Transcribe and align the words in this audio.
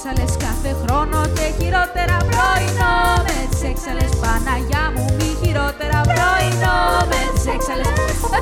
έξαλλες 0.00 0.36
κάθε 0.36 0.72
χρόνο 0.82 1.18
και 1.36 1.46
χειρότερα 1.58 2.16
πρωινό 2.30 2.96
με 3.26 3.38
τις 3.50 3.62
έξαλλες 3.70 4.10
Παναγιά 4.22 4.84
μου 4.94 5.04
μη 5.16 5.30
χειρότερα 5.40 6.00
πρωινό 6.10 6.78
με 7.10 7.20
τις 7.32 7.46
έξαλλες 7.54 7.92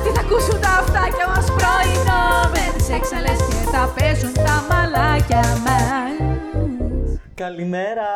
τι 0.03 0.09
θα 0.15 0.21
ακούσουν 0.25 0.57
τα 0.65 0.71
αυτάκια 0.81 1.27
μας 1.31 1.47
πρωινό 1.57 2.23
με 2.53 2.63
τις 2.75 2.89
έξαλες 2.97 3.39
και 3.49 3.61
θα 3.73 3.83
παίζουν 3.95 4.33
τα 4.33 4.55
μαλάκια 4.69 5.43
μας 5.65 6.13
Καλημέρα. 7.43 8.09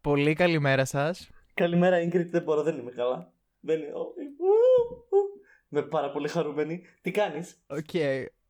Πολύ 0.00 0.32
καλημέρα 0.34 0.84
σας. 0.84 1.30
Καλημέρα, 1.54 1.96
Ingrid. 2.04 2.26
Δεν 2.30 2.42
μπορώ, 2.42 2.62
δεν 2.62 2.78
είμαι 2.78 2.90
καλά. 2.90 3.32
Δεν 3.60 3.78
είμαι. 3.78 3.92
Είμαι 5.68 5.82
πάρα 5.82 6.10
πολύ 6.10 6.28
χαρούμενη. 6.28 6.82
Τι 7.00 7.10
κάνεις; 7.10 7.56
Οκ. 7.66 7.94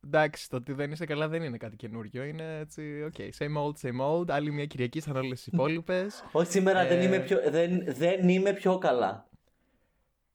Εντάξει, 0.07 0.51
το 0.51 0.57
ότι 0.57 0.73
δεν 0.73 0.91
είσαι 0.91 1.05
καλά 1.05 1.29
δεν 1.29 1.43
είναι 1.43 1.57
κάτι 1.57 1.77
καινούριο. 1.77 2.25
Είναι 2.25 2.59
έτσι, 2.59 3.03
OK. 3.07 3.15
Okay. 3.19 3.29
Same 3.39 3.63
old, 3.65 3.89
same 3.89 4.21
old. 4.21 4.31
Άλλη 4.31 4.51
μια 4.53 4.67
Κυριακή 4.67 5.01
σαν 5.01 5.17
όλες 5.17 5.43
τις 5.43 5.47
υπόλοιπες. 5.47 6.25
Όχι, 6.33 6.51
σήμερα 6.51 6.87
δεν, 6.87 7.01
είμαι 7.01 7.19
πιο, 7.19 7.41
δεν, 7.51 7.83
δεν 7.87 8.29
είμαι 8.29 8.53
πιο 8.53 8.79
καλά. 8.79 9.29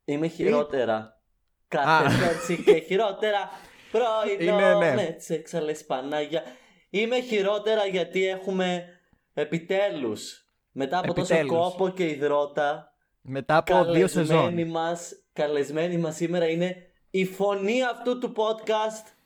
Είμαι 0.05 0.27
χειρότερα. 0.27 1.21
Κάθε 1.67 2.25
έτος 2.33 2.63
και 2.63 2.79
χειρότερα. 2.79 3.49
Πρωινό 3.91 4.53
Είναι, 4.53 4.73
ναι. 4.75 4.93
με 4.95 5.03
τις 5.17 5.29
έξαλλες 5.29 5.85
Παναγιά. 5.85 6.43
Είμαι 6.89 7.19
χειρότερα 7.19 7.85
γιατί 7.85 8.27
έχουμε 8.27 8.85
επιτέλους 9.33 10.45
μετά 10.71 10.97
από 10.97 11.13
τόσο 11.13 11.33
Επιτέλους. 11.33 11.63
κόπο 11.63 11.89
και 11.89 12.05
ιδρώτα 12.07 12.93
Μετά 13.21 13.57
από 13.57 13.83
δύο 13.91 14.07
σεζόν. 14.07 14.37
καλεσμένη 14.37 14.69
μας, 14.69 15.13
καλεσμένη 15.33 15.97
μας 15.97 16.15
σήμερα 16.15 16.47
είναι 16.49 16.75
η 17.09 17.25
φωνή 17.25 17.83
αυτού 17.83 18.17
του 18.17 18.33
podcast 18.35 19.05
Η, 19.07 19.20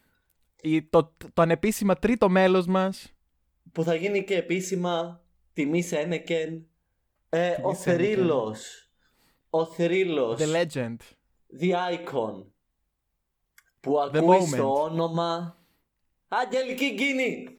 το, 0.89 1.13
το 1.33 1.41
ανεπίσημα 1.41 1.95
τρίτο 1.95 2.29
μέλος 2.29 2.65
μας. 2.65 3.13
που 3.71 3.83
θα 3.83 3.95
γίνει 3.95 4.23
και 4.23 4.35
επίσημα 4.35 5.21
τιμή 5.53 5.81
σε 5.81 5.97
Ένεκεν. 5.97 6.65
Ε, 7.29 7.55
ο 7.63 7.73
σε 7.73 7.91
Ένεκεν. 7.91 8.13
θρύλος. 8.15 8.89
Ο 9.49 9.65
θρύλος. 9.65 10.39
The 10.41 10.45
legend. 10.55 10.95
The 11.59 11.71
icon. 11.71 12.43
Που 13.79 13.95
The 14.13 14.15
ακούει 14.17 14.37
moment. 14.37 14.47
στο 14.47 14.81
όνομα 14.83 15.57
Αγγελική 16.27 16.93
Γκίνη. 16.93 17.55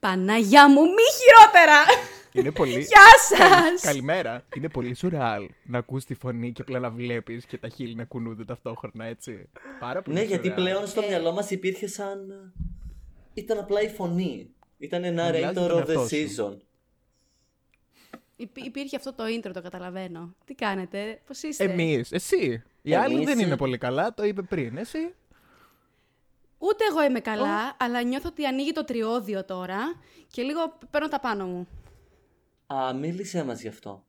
Παναγιά 0.00 0.68
μου 0.70 0.80
μη 0.82 1.02
χειρότερα 1.18 1.82
Είναι 2.36 2.50
πολύ. 2.50 2.70
Γεια 2.80 3.38
σας 3.38 3.80
Καλημέρα. 3.80 4.44
Είναι 4.56 4.68
πολύ 4.68 4.94
σουρεάλ 4.94 5.48
να 5.64 5.78
ακούς 5.78 6.04
τη 6.04 6.14
φωνή 6.14 6.52
και 6.52 6.62
απλά 6.62 6.78
να 6.78 6.90
βλέπεις 6.90 7.44
και 7.46 7.58
τα 7.58 7.68
χείλη 7.68 7.94
να 7.94 8.04
κουνούνται 8.04 8.44
ταυτόχρονα, 8.44 9.04
έτσι. 9.04 9.48
Πάρα 9.80 10.02
πολύ 10.02 10.16
Ναι, 10.16 10.22
γιατί 10.22 10.48
σουρεάλ. 10.48 10.64
πλέον 10.64 10.86
στο 10.86 11.02
μυαλό 11.02 11.32
μας 11.32 11.50
υπήρχε 11.50 11.86
σαν... 11.86 12.52
Ήταν 13.34 13.58
απλά 13.58 13.80
η 13.82 13.88
φωνή. 13.88 14.50
Ήταν 14.78 15.04
ένα 15.04 15.24
Μιλάς 15.30 15.38
για 15.38 15.50
narrator 15.50 15.68
τον 15.68 15.78
of 15.78 15.84
the 15.84 15.88
εαυτό 15.88 16.08
σου. 16.08 16.16
season. 16.16 16.56
Υπή- 18.36 18.64
Υπήρχε 18.66 18.96
αυτό 18.96 19.12
το 19.12 19.24
intro, 19.24 19.50
το 19.52 19.62
καταλαβαίνω. 19.62 20.34
Τι 20.44 20.54
κάνετε, 20.54 21.20
πώς 21.26 21.42
είστε; 21.42 21.64
Εμείς, 21.64 22.12
εσύ. 22.12 22.62
Οι 22.82 22.92
Εμείς 22.94 23.06
άλλοι 23.06 23.24
δεν 23.24 23.38
οι- 23.38 23.42
είναι 23.46 23.56
πολύ 23.56 23.78
καλά, 23.78 24.14
το 24.14 24.24
είπε 24.24 24.42
πριν. 24.42 24.76
Εσύ. 24.76 25.14
Ούτε 26.58 26.84
εγώ 26.90 27.02
είμαι 27.04 27.20
καλά, 27.20 27.76
αλλά 27.78 28.02
νιώθω 28.02 28.28
ότι 28.28 28.46
ανοίγει 28.46 28.72
το 28.72 28.84
τριώδιο 28.84 29.44
τώρα 29.44 29.78
και 30.30 30.42
λίγο 30.42 30.78
παίρνω 30.90 31.08
τα 31.08 31.20
πάνω 31.20 31.46
μου. 31.46 31.68
Α, 32.66 32.94
μίλησέ 32.94 33.44
μας 33.44 33.60
γι' 33.60 33.68
αυτό. 33.68 34.04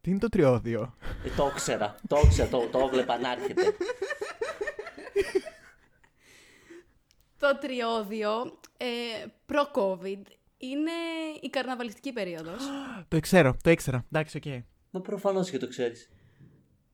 Τι 0.00 0.10
είναι 0.10 0.18
το 0.18 0.28
Τριώδιο; 0.28 0.94
Ε, 1.24 1.28
το 1.36 1.46
ήξερα, 1.54 1.94
το 2.08 2.16
ήξερα, 2.24 2.48
το, 2.48 2.66
το 2.66 2.78
έβλεπα 2.78 3.18
να 3.18 3.32
έρχεται. 3.32 3.62
Το 7.38 7.58
Τριώδιο, 7.60 8.30
ε, 8.76 8.86
προ-COVID, 9.46 10.22
είναι 10.56 10.90
η 11.40 11.48
καρναβαλιστική 11.48 12.12
περίοδος. 12.12 12.62
το 13.08 13.20
ξέρω, 13.20 13.56
το 13.62 13.70
ήξερα. 13.70 14.04
Εντάξει, 14.12 14.36
οκ. 14.36 14.62
Μα 14.90 15.00
προφανώς 15.00 15.50
και 15.50 15.58
το 15.58 15.68
ξέρεις. 15.68 16.10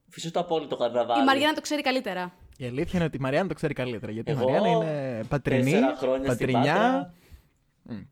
Φυσικά 0.08 0.32
το 0.32 0.40
απόλυτο 0.40 0.76
καρναβάλι. 0.76 1.20
Η 1.22 1.24
Μαριάννα 1.24 1.54
το 1.54 1.60
ξέρει 1.60 1.82
καλύτερα. 1.82 2.32
Η 2.56 2.66
αλήθεια 2.66 2.92
είναι 2.94 3.04
ότι 3.04 3.16
η 3.16 3.20
Μαριάννα 3.20 3.48
το 3.48 3.54
ξέρει 3.54 3.74
καλύτερα. 3.74 4.12
Γιατί 4.12 4.30
Εγώ, 4.30 4.40
η 4.40 4.44
Μαριάννα 4.52 4.68
είναι 4.68 5.24
πατρινή, 5.28 5.62
Τέσσερα 5.70 5.96
χρόνια 5.96 6.32
στην 6.32 6.46
πατρινιά. 6.46 6.74
Πάτρα. 6.74 8.08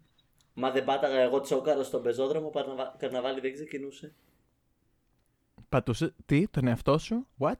Μα 0.54 0.70
δεν 0.70 0.84
πάταγα 0.84 1.18
εγώ 1.20 1.40
τσόκαρο 1.40 1.82
στον 1.82 2.02
πεζόδρομο, 2.02 2.50
καρναβα- 2.50 2.94
καρναβάλι 2.98 3.40
δεν 3.40 3.52
ξεκινούσε. 3.52 4.12
Πατούσε. 5.68 6.14
Τι, 6.26 6.48
τον 6.48 6.66
εαυτό 6.66 6.98
σου, 6.98 7.26
what? 7.38 7.58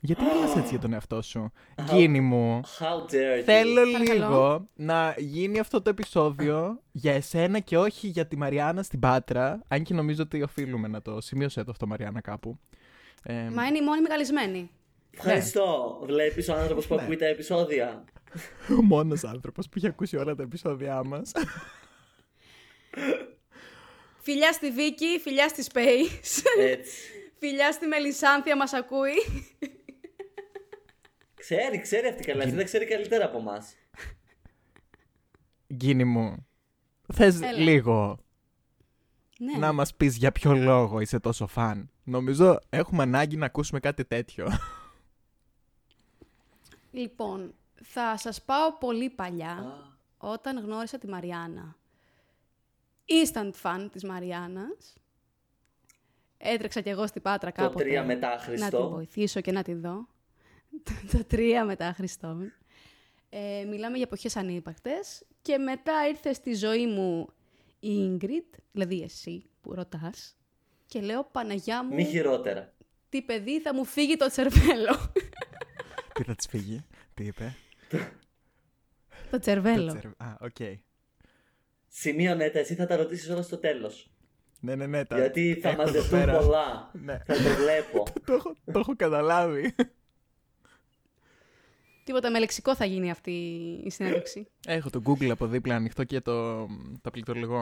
Γιατί 0.00 0.22
μιλάς 0.24 0.56
έτσι 0.56 0.70
για 0.70 0.78
τον 0.78 0.92
εαυτό 0.92 1.22
σου. 1.22 1.52
Γκίνη 1.82 2.20
μου; 2.20 2.60
How 2.78 3.10
dare 3.12 3.38
you. 3.38 3.42
Θέλω 3.44 3.80
Παρακαλώ. 3.92 4.14
λίγο 4.14 4.68
να 4.74 5.14
γίνει 5.18 5.58
αυτό 5.58 5.82
το 5.82 5.90
επεισόδιο 5.90 6.80
για 6.92 7.12
εσένα 7.12 7.58
και 7.60 7.78
όχι 7.78 8.06
για 8.06 8.26
τη 8.26 8.36
Μαριάννα 8.36 8.82
στην 8.82 8.98
Πάτρα. 9.00 9.62
Αν 9.68 9.82
και 9.82 9.94
νομίζω 9.94 10.22
ότι 10.22 10.42
οφείλουμε 10.42 10.88
να 10.88 11.02
το 11.02 11.20
σημείωσε 11.20 11.64
το 11.64 11.70
αυτό, 11.70 11.86
Μαριάννα, 11.86 12.20
κάπου. 12.20 12.58
Ε, 13.22 13.32
Μα 13.52 13.66
είναι 13.66 13.78
η 13.78 13.82
μόνιμη 13.82 14.06
καλεσμένη. 14.08 14.70
Ευχαριστώ. 15.10 15.98
Βλέπεις 16.04 16.48
ο 16.48 16.54
άνθρωπος 16.54 16.88
Ναι. 16.88 16.96
που 16.96 17.02
ακούει 17.02 17.16
τα 17.16 17.26
επεισόδια. 17.26 18.04
ο 18.78 18.82
μόνος 18.82 19.24
άνθρωπος 19.24 19.66
που 19.68 19.72
έχει 19.76 19.86
ακούσει 19.86 20.16
όλα 20.16 20.34
τα 20.34 20.42
επεισόδια 20.42 21.04
μας. 21.04 21.32
Φιλιά 24.20 24.52
στη 24.52 24.70
Βίκη, 24.70 25.18
φιλιά 25.20 25.48
στη 25.48 25.64
Space, 25.72 26.42
Έτσι. 26.58 27.00
φιλιά 27.40 27.72
στη 27.72 27.86
Μελισάνθια 27.86 28.56
μας 28.56 28.72
ακούει. 28.72 29.14
Ξέρει, 31.34 31.80
ξέρει 31.80 32.06
αυτή 32.08 32.24
καλά. 32.24 32.42
Αυτή 32.42 32.54
δεν 32.54 32.64
ξέρει 32.64 32.86
καλύτερα 32.86 33.24
από 33.24 33.38
εμάς. 33.38 33.74
Γκίνη 35.74 36.04
μου, 36.04 36.46
θες 37.12 37.40
Έλα. 37.40 37.52
λίγο 37.52 38.18
ναι. 39.38 39.58
να 39.58 39.72
μας 39.72 39.94
πεις 39.94 40.16
για 40.16 40.32
ποιο 40.32 40.54
λόγο 40.54 41.00
είσαι 41.00 41.18
τόσο 41.18 41.46
φαν; 41.46 41.90
Νομίζω 42.04 42.58
έχουμε 42.68 43.02
ανάγκη 43.02 43.36
να 43.36 43.46
ακούσουμε 43.46 43.80
κάτι 43.80 44.04
τέτοιο. 44.04 44.48
Λοιπόν, 46.90 47.54
θα 47.82 48.16
σας 48.16 48.42
πάω 48.42 48.72
πολύ 48.78 49.10
παλιά, 49.10 49.50
Α. 49.52 50.28
όταν 50.32 50.58
γνώρισα 50.58 50.98
τη 50.98 51.08
Μαριάννα. 51.08 51.76
Instant 53.08 53.50
fan 53.62 53.88
της 53.92 54.04
Μαριάννας. 54.04 54.94
Έτρεξα 56.36 56.80
κι 56.80 56.88
εγώ 56.88 57.06
στην 57.06 57.22
Πάτρα 57.22 57.52
Το 57.52 57.62
κάποτε. 57.62 57.84
3 58.02 58.04
μετά 58.06 58.28
Να 58.28 58.36
τη 58.36 58.42
Χριστό. 58.44 58.88
βοηθήσω 58.90 59.40
και 59.40 59.52
να 59.52 59.62
τη 59.62 59.74
δω. 59.74 60.06
το 61.12 61.26
3 61.30 61.62
μετά 61.66 61.92
Χριστό. 61.92 62.36
Ε, 63.28 63.64
μιλάμε 63.68 63.96
για 63.96 64.04
εποχές 64.06 64.36
ανύπαρκτες. 64.36 65.22
Και 65.42 65.58
μετά 65.58 65.92
ήρθε 66.08 66.32
στη 66.32 66.54
ζωή 66.54 66.86
μου 66.86 67.28
η 67.80 67.88
Ingrid, 68.20 68.58
δηλαδή 68.72 69.02
εσύ 69.02 69.44
που 69.60 69.74
ρωτάς. 69.74 70.36
Και 70.86 71.00
λέω, 71.00 71.24
Παναγιά 71.24 71.84
μου, 71.84 71.94
Μη 71.94 72.04
χειρότερα. 72.04 72.72
τι 73.08 73.22
παιδί 73.22 73.60
θα 73.60 73.74
μου 73.74 73.84
φύγει 73.84 74.16
το 74.16 74.26
τσερβέλο. 74.28 75.12
τι 76.14 76.22
θα 76.24 76.34
της 76.34 76.46
φύγει, 76.46 76.84
τι 77.14 77.24
είπε; 77.24 77.54
το 79.30 79.38
τσερβέλο. 79.38 79.92
Το 79.92 79.98
τσερ- 79.98 80.22
Α, 80.22 80.36
οκ. 80.40 80.56
Σημείωνε 81.96 82.48
τα, 82.50 82.58
εσύ 82.58 82.74
θα 82.74 82.86
τα 82.86 82.96
ρωτήσεις 82.96 83.30
όλα 83.30 83.42
στο 83.42 83.58
τέλος. 83.58 84.10
Ναι, 84.60 84.74
ναι, 84.74 84.86
ναι. 84.86 85.04
τα- 85.04 85.16
Γιατί 85.18 85.58
θα 85.62 85.68
έχω 85.68 85.82
εδώ 85.82 85.92
μαζευτούν 85.92 86.18
πέρα. 86.18 86.38
πολλά. 86.38 86.90
Ναι. 86.92 87.18
Θα 87.26 87.34
το 87.34 87.40
βλέπω. 87.62 88.02
το, 88.26 88.32
έχω, 88.32 88.54
το 88.72 88.78
έχω 88.78 88.96
καταλάβει. 88.96 89.74
Τίποτα 92.04 92.30
με 92.30 92.38
λεξικό 92.38 92.74
θα 92.76 92.84
γίνει 92.84 93.10
αυτή 93.10 93.30
η 93.84 93.90
συνέντευξη. 93.90 94.46
Έχω 94.66 94.90
το 94.90 95.02
Google 95.06 95.28
από 95.28 95.46
δίπλα 95.46 95.74
ανοιχτό 95.74 96.04
και 96.04 96.20
το, 96.20 96.66
το 97.02 97.10
πληκτρολογώ. 97.12 97.58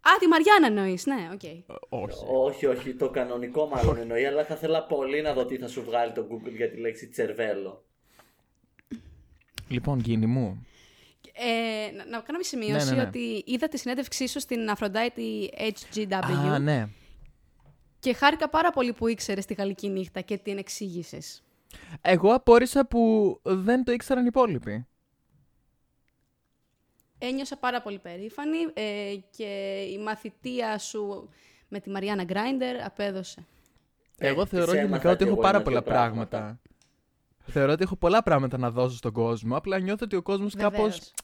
Α, 0.00 0.10
τη 0.20 0.26
Μαριάννα 0.28 0.66
εννοείς, 0.66 1.06
ναι, 1.06 1.28
οκ. 1.32 1.40
Ό- 1.88 1.98
Όχι. 2.02 2.24
όχι, 2.32 2.66
όχι, 2.66 2.94
το 2.94 3.10
κανονικό 3.10 3.66
μάλλον 3.66 3.96
εννοεί, 3.96 4.24
αλλά 4.26 4.44
θα 4.44 4.54
ήθελα 4.54 4.82
πολύ 4.84 5.22
να 5.22 5.32
δω 5.32 5.44
τι 5.46 5.56
θα 5.58 5.68
σου 5.68 5.82
βγάλει 5.82 6.12
το 6.12 6.26
Google 6.30 6.52
για 6.56 6.70
τη 6.70 6.76
λέξη 6.76 7.08
τσερβέλο. 7.08 7.84
Λοιπόν, 9.68 9.98
Γκίνη 10.00 10.26
μου. 10.26 10.66
Ε, 11.38 11.90
να, 11.96 12.04
να 12.04 12.20
κάνω 12.20 12.38
μια 12.38 12.42
σημείωση 12.42 12.86
Ναι, 12.86 12.90
ναι, 12.90 13.02
ναι. 13.02 13.08
ότι 13.08 13.42
είδα 13.46 13.68
τη 13.68 13.78
συνέντευξή 13.78 14.26
σου 14.26 14.40
στην 14.40 14.70
Αφροντάιτη 14.70 15.50
HGW 15.58 16.50
Α, 16.52 16.58
ναι. 16.58 16.88
και 17.98 18.14
χάρηκα 18.14 18.48
πάρα 18.48 18.70
πολύ 18.70 18.92
που 18.92 19.06
ήξερες 19.06 19.44
τη 19.44 19.54
Γαλλική 19.54 19.88
νύχτα 19.88 20.20
και 20.20 20.38
την 20.38 20.58
εξήγησες. 20.58 21.42
Εγώ 22.00 22.34
απόρησα 22.34 22.86
που 22.86 23.40
δεν 23.42 23.84
το 23.84 23.92
ήξεραν 23.92 24.22
οι 24.22 24.26
υπόλοιποι. 24.28 24.86
Ένιωσα 27.18 27.56
πάρα 27.56 27.82
πολύ 27.82 27.98
περήφανη 27.98 28.58
ε, 28.74 29.14
και 29.30 29.80
η 29.92 29.98
μαθητεία 29.98 30.78
σου 30.78 31.28
με 31.68 31.80
τη 31.80 31.90
Μαριάννα 31.90 32.24
Γκράιντερ 32.24 32.84
απέδωσε. 32.84 33.46
Εγώ 34.18 34.42
της 34.42 34.50
θεωρώ 34.50 34.72
έμαθα 34.72 34.86
γενικά 34.86 35.10
ότι 35.10 35.16
κι 35.16 35.22
έχω 35.22 35.32
εγώ 35.32 35.42
πάρα 35.42 35.56
ένα-δυο 35.56 35.82
πολλά 35.82 35.82
πράγματα. 35.82 36.60
Θεωρώ 37.48 37.72
ότι 37.72 37.82
έχω 37.82 37.96
πολλά 37.96 38.22
πράγματα 38.22 38.58
να 38.58 38.70
δώσω 38.70 38.96
στον 38.96 39.12
κόσμο. 39.12 39.56
Απλά 39.56 39.78
νιώθω 39.78 40.04
ότι 40.04 40.16
ο 40.16 40.22
κόσμος 40.22 40.54
Βεβαίως. 40.56 40.72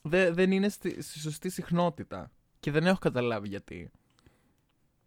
κάπως 0.03 0.35
δεν 0.35 0.51
είναι 0.53 0.69
στη, 0.69 1.03
στη 1.03 1.19
σωστή 1.19 1.51
συχνότητα. 1.51 2.31
Και 2.61 2.71
δεν 2.71 2.87
έχω 2.87 2.99
καταλάβει 2.99 3.49
γιατί. 3.49 3.91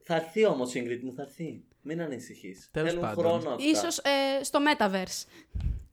Θα 0.04 0.16
έρθει 0.16 0.46
όμως, 0.46 0.72
Ingrid 0.76 1.00
μου, 1.04 1.14
θα 1.14 1.22
έρθει. 1.22 1.64
Μην 1.82 2.02
ανησυχείς. 2.02 2.70
Τέλος 2.72 2.90
Θέλουν 2.90 3.04
πάντων. 3.06 3.24
χρόνο 3.24 3.50
αυτά. 3.50 3.68
Ίσως 3.70 3.98
ε, 3.98 4.44
στο 4.44 4.60
Metaverse. 4.60 5.24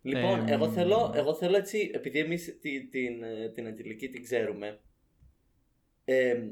Λοιπόν, 0.03 0.49
Ε, 0.49 0.53
εγώ, 0.53 0.69
μ. 0.69 0.73
θέλω, 0.73 1.13
εγώ 1.15 1.35
θέλω 1.35 1.57
έτσι, 1.57 1.91
επειδή 1.95 2.19
εμείς 2.19 2.59
την, 2.61 2.91
την, 2.91 3.23
ε, 3.23 3.49
την 3.55 3.67
Αγγελική 3.67 4.09
την 4.09 4.23
ξέρουμε, 4.23 4.81
ε, 6.05 6.47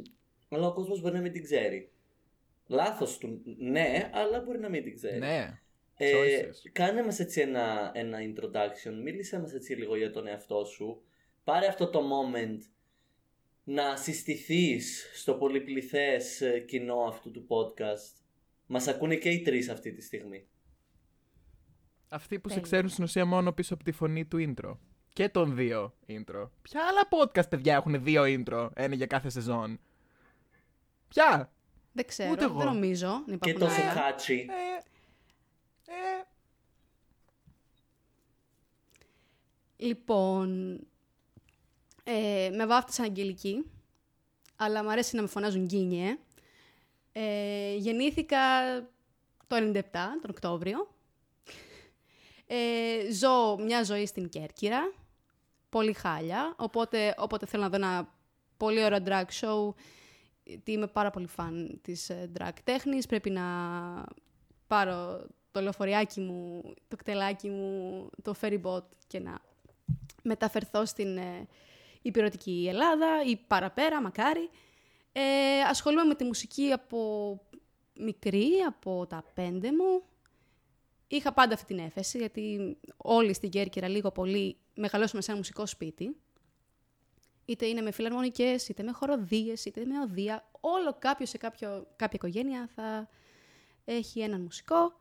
αλλά 0.49 0.67
ο 0.67 0.73
κόσμος 0.73 1.01
μπορεί 1.01 1.15
να 1.15 1.21
μην 1.21 1.33
την 1.33 1.43
ξέρει. 1.43 1.91
Λάθος 2.67 3.19
του, 3.19 3.43
ναι, 3.59 4.11
αλλά 4.15 4.41
μπορεί 4.41 4.59
να 4.59 4.69
μην 4.69 4.85
την 4.85 4.95
ξέρει. 4.95 5.19
Ναι. 5.19 5.60
Ε, 6.03 6.13
choices. 6.15 6.69
κάνε 6.73 7.03
μας 7.03 7.19
έτσι 7.19 7.41
ένα, 7.41 7.91
ένα 7.95 8.19
introduction, 8.21 8.93
μίλησέ 9.03 9.41
μας 9.41 9.53
έτσι 9.53 9.75
λίγο 9.75 9.97
για 9.97 10.11
τον 10.11 10.27
εαυτό 10.27 10.65
σου. 10.65 11.03
Πάρε 11.45 11.67
αυτό 11.67 11.89
το 11.91 12.01
moment 12.01 12.59
να 13.65 13.97
συστηθείς 13.97 15.11
στο 15.15 15.35
πολυπληθές 15.35 16.41
ε, 16.41 16.59
κοινό 16.61 17.01
αυτού 17.01 17.31
του 17.31 17.47
podcast. 17.49 18.23
Μας 18.67 18.89
ακούνε 18.89 19.17
και 19.17 19.31
οι 19.31 19.43
τρεις 19.43 19.69
αυτή 19.69 19.93
τη 19.93 20.03
στιγμή. 20.03 20.47
Αυτοί 22.09 22.39
που 22.39 22.49
σε 22.49 22.55
Τέλεια. 22.55 22.71
ξέρουν 22.71 22.89
στην 22.89 23.05
ουσία 23.05 23.25
μόνο 23.25 23.53
πίσω 23.53 23.75
από 23.75 23.85
τη 23.85 23.93
φωνή 23.93 24.25
του 24.25 24.55
intro. 24.55 24.77
Και 25.13 25.29
των 25.29 25.57
δύο 25.57 25.95
intro. 26.09 26.49
Ποια 26.63 26.81
άλλα 26.89 27.09
podcast, 27.11 27.49
παιδιά, 27.51 27.75
έχουν 27.75 28.03
δύο 28.05 28.23
intro, 28.27 28.71
ένα 28.75 28.95
για 28.95 29.07
κάθε 29.07 29.29
σεζόν; 29.29 29.81
Ποια; 31.09 31.53
Δεν 31.93 32.07
ξέρω, 32.07 32.31
Ούτε 32.31 32.45
εγώ. 32.45 32.59
δεν 32.59 32.67
νομίζω 32.67 33.09
να 33.27 33.37
Και 33.37 33.51
υπάρχουν 33.51 33.69
τόσο 33.69 33.81
άλλα. 33.83 33.95
catchy. 33.95 34.31
Ε, 34.31 34.35
ε, 34.35 34.83
Λοιπόν, 39.83 40.79
ε, 42.05 42.51
με 42.53 42.67
βάφτισαν 42.67 43.05
Αγγελική, 43.05 43.65
αλλά 44.57 44.83
μου 44.83 44.91
αρέσει 44.91 45.17
να 45.17 45.23
με 45.23 45.29
φωνάζουν 45.29 45.65
Γκίνιε. 45.65 46.19
Ε, 47.13 47.75
γεννήθηκα 47.75 48.39
το 49.47 49.57
97, 49.57 49.81
τον 50.21 50.31
Οκτώβριο. 50.31 50.95
Ε, 52.47 53.13
ζω 53.13 53.59
μια 53.59 53.83
ζωή 53.83 54.07
στην 54.07 54.29
Κέρκυρα, 54.29 54.93
πολύ 55.69 55.93
χάλια, 55.93 56.55
οπότε 56.59 57.15
όποτε 57.19 57.47
θέλω 57.47 57.63
να 57.63 57.69
δω 57.69 57.77
ένα 57.77 58.15
πολύ 58.57 58.85
ωραίο 58.85 58.99
drag 59.05 59.25
show, 59.41 59.75
γιατί 60.45 60.73
είμαι 60.73 60.87
πάρα 60.87 61.11
πολύ 61.11 61.27
φαν 61.27 61.79
της 61.83 62.11
ε, 62.11 62.31
drag 62.39 62.55
τέχνης, 62.65 63.07
πρέπει 63.07 63.31
να 63.31 63.45
πάρω 64.67 65.27
το 65.51 65.61
λεωφοριάκι 65.61 66.21
μου, 66.21 66.63
το 66.89 66.97
κτελάκι 66.97 67.49
μου, 67.49 68.09
το 68.23 68.35
ferry 68.41 68.61
boat 68.63 68.85
και 69.07 69.19
να 69.19 69.39
μεταφερθώ 70.23 70.87
στην 70.87 71.17
ε, 71.17 71.49
υπηρετική 72.03 72.67
Ελλάδα 72.69 73.23
ή 73.27 73.37
παραπέρα, 73.37 74.03
μακάρι. 74.03 74.51
Ε, 75.13 75.61
ασχολούμαι 75.61 76.05
με 76.05 76.15
τη 76.15 76.25
μουσική 76.25 76.73
από 76.73 77.41
μικρή, 77.95 78.49
από 78.67 79.07
τα 79.07 79.25
πέντε 79.35 79.73
μου. 79.73 80.03
Είχα 81.07 81.33
πάντα 81.33 81.55
αυτή 81.55 81.75
την 81.75 81.85
έφεση, 81.85 82.19
γιατί 82.19 82.77
όλοι 82.97 83.35
στην 83.35 83.51
Κέρκυρα 83.51 83.89
λίγο 83.89 84.11
πολύ 84.11 84.57
μεγαλώσαμε 84.75 85.23
σε 85.23 85.31
ένα 85.31 85.39
μουσικό 85.41 85.67
σπίτι. 85.67 86.17
Είτε 87.45 87.67
είναι 87.67 87.81
με 87.81 87.91
φιλαρμονικές, 87.91 88.69
είτε 88.69 88.83
με 88.83 88.93
χοροδίες, 88.93 89.65
είτε 89.65 89.85
με 89.85 90.01
οδεία. 90.01 90.49
Όλο 90.61 90.97
κάποιο 90.99 91.27
σε 91.27 91.39
κάποιο, 91.39 91.87
κάποια 91.97 92.21
οικογένεια 92.23 92.69
θα 92.75 93.09
έχει 93.85 94.21
έναν 94.21 94.41
μουσικό. 94.41 94.93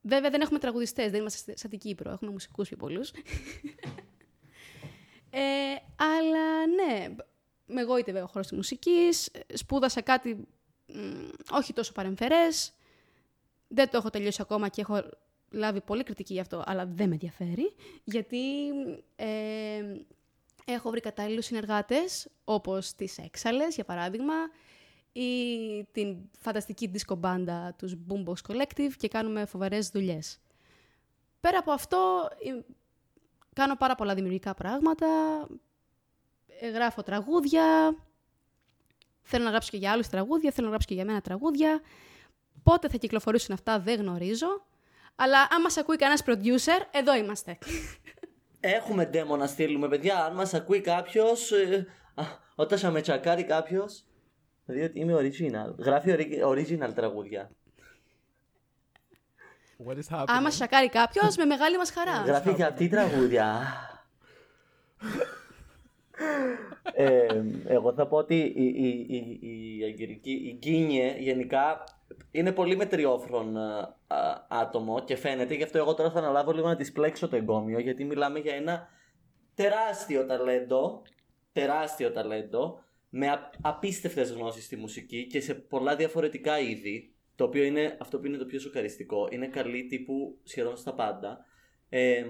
Βέβαια 0.00 0.30
δεν 0.30 0.40
έχουμε 0.40 0.58
τραγουδιστές, 0.58 1.10
δεν 1.10 1.20
είμαστε 1.20 1.56
σαν 1.56 1.70
την 1.70 1.78
Κύπρο, 1.78 2.10
έχουμε 2.10 2.30
μουσικούς 2.30 2.68
πιο 2.68 2.76
πολλούς. 2.76 3.10
ε, 5.30 5.40
αλλά 5.96 6.66
ναι, 6.66 7.14
με 7.66 7.80
εγώιτευε 7.80 8.22
ο 8.22 8.26
χώρος 8.26 8.46
της 8.46 8.56
μουσικής, 8.56 9.30
σπούδασα 9.54 10.00
κάτι 10.00 10.46
μ, 10.86 11.28
όχι 11.50 11.72
τόσο 11.72 11.92
παρεμφερές, 11.92 12.72
δεν 13.68 13.90
το 13.90 13.96
έχω 13.96 14.10
τελειώσει 14.10 14.38
ακόμα 14.42 14.68
και 14.68 14.80
έχω 14.80 15.02
λάβει 15.50 15.80
πολύ 15.80 16.02
κριτική 16.02 16.32
γι' 16.32 16.40
αυτό, 16.40 16.62
αλλά 16.66 16.86
δεν 16.86 17.08
με 17.08 17.12
ενδιαφέρει, 17.14 17.74
γιατί 18.04 18.68
ε, 19.16 19.82
έχω 20.64 20.90
βρει 20.90 21.00
κατάλληλους 21.00 21.44
συνεργάτες, 21.44 22.28
όπως 22.44 22.92
τις 22.92 23.18
Έξαλες, 23.18 23.74
για 23.74 23.84
παράδειγμα, 23.84 24.34
ή 25.20 25.84
την 25.92 26.16
φανταστική 26.38 26.90
disco 26.94 27.16
μπάντα 27.18 27.74
τους 27.78 27.94
Boombox 28.08 28.52
Collective 28.52 28.92
και 28.96 29.08
κάνουμε 29.08 29.46
φοβερές 29.46 29.88
δουλειές. 29.88 30.38
Πέρα 31.40 31.58
από 31.58 31.72
αυτό, 31.72 32.28
ε, 32.44 32.60
κάνω 33.52 33.76
πάρα 33.76 33.94
πολλά 33.94 34.14
δημιουργικά 34.14 34.54
πράγματα, 34.54 35.06
ε, 36.60 36.68
γράφω 36.68 37.02
τραγούδια, 37.02 37.96
θέλω 39.22 39.44
να 39.44 39.50
γράψω 39.50 39.70
και 39.70 39.76
για 39.76 39.92
άλλους 39.92 40.08
τραγούδια, 40.08 40.50
θέλω 40.50 40.64
να 40.66 40.70
γράψω 40.70 40.88
και 40.88 40.94
για 40.94 41.04
μένα 41.04 41.20
τραγούδια. 41.20 41.80
Πότε 42.62 42.88
θα 42.88 42.96
κυκλοφορήσουν 42.96 43.54
αυτά 43.54 43.80
δεν 43.80 44.00
γνωρίζω, 44.00 44.66
αλλά 45.14 45.38
αν 45.38 45.60
μας 45.62 45.76
ακούει 45.76 45.96
κανένας 45.96 46.22
producer, 46.26 46.86
εδώ 46.90 47.14
είμαστε. 47.16 47.58
Έχουμε 48.60 49.10
demo 49.12 49.38
να 49.38 49.46
στείλουμε, 49.46 49.88
παιδιά. 49.88 50.24
Αν 50.24 50.34
μας 50.34 50.54
ακούει 50.54 50.80
κάποιος, 50.80 51.52
ε, 51.52 51.86
α, 52.14 52.24
όταν 52.54 52.78
θα 52.78 52.90
με 52.90 53.00
τσακάρει 53.00 53.44
κάποιος, 53.44 54.04
διότι 54.72 55.00
είμαι 55.00 55.14
original. 55.14 55.74
Γράφει 55.78 56.14
ori- 56.18 56.46
original 56.48 56.94
τραγούδια. 56.94 57.50
what 59.86 59.94
is 59.96 60.16
happening? 60.16 60.24
Αν 60.26 60.42
μας 60.42 60.54
σακάρει 60.54 60.88
κάποιος, 60.88 61.36
με 61.36 61.44
μεγάλη 61.44 61.76
μας 61.76 61.90
χαρά. 61.90 62.22
Γράφει 62.26 62.54
και 62.54 62.64
αυτή 62.64 62.88
τραγούδια. 62.88 63.62
ε, 66.92 67.42
εγώ 67.66 67.92
θα 67.94 68.06
πω 68.06 68.16
ότι 68.16 68.34
η, 68.34 68.64
η, 68.64 69.06
η, 69.08 69.38
η, 69.78 69.84
Αγγελική, 69.84 70.30
η 70.30 70.56
Γκίνιε 70.58 71.14
γενικά 71.18 71.84
είναι 72.30 72.52
πολύ 72.52 72.76
μετριόφρον 72.76 73.56
α, 73.56 73.96
α, 74.06 74.46
άτομο 74.48 75.04
και 75.04 75.16
φαίνεται 75.16 75.54
γι' 75.54 75.62
αυτό 75.62 75.78
εγώ 75.78 75.94
τώρα 75.94 76.10
θα 76.10 76.18
αναλάβω 76.18 76.52
λίγο 76.52 76.68
να 76.68 76.76
της 76.76 76.92
πλέξω 76.92 77.28
το 77.28 77.36
εγκόμιο 77.36 77.78
γιατί 77.78 78.04
μιλάμε 78.04 78.38
για 78.38 78.54
ένα 78.54 78.88
τεράστιο 79.54 80.26
ταλέντο 80.26 81.02
τεράστιο 81.52 82.12
ταλέντο 82.12 82.82
με 83.08 83.28
α, 83.28 83.50
απίστευτες 83.60 84.30
γνώσεις 84.30 84.64
στη 84.64 84.76
μουσική 84.76 85.26
και 85.26 85.40
σε 85.40 85.54
πολλά 85.54 85.96
διαφορετικά 85.96 86.58
είδη 86.58 87.14
το 87.34 87.44
οποίο 87.44 87.62
είναι 87.62 87.96
αυτό 88.00 88.18
που 88.18 88.26
είναι 88.26 88.36
το 88.36 88.44
πιο 88.44 88.60
σοκαριστικό 88.60 89.28
είναι 89.30 89.46
καλή 89.46 89.86
τύπου 89.86 90.38
σχεδόν 90.42 90.76
στα 90.76 90.94
πάντα 90.94 91.44
ε, 91.88 92.24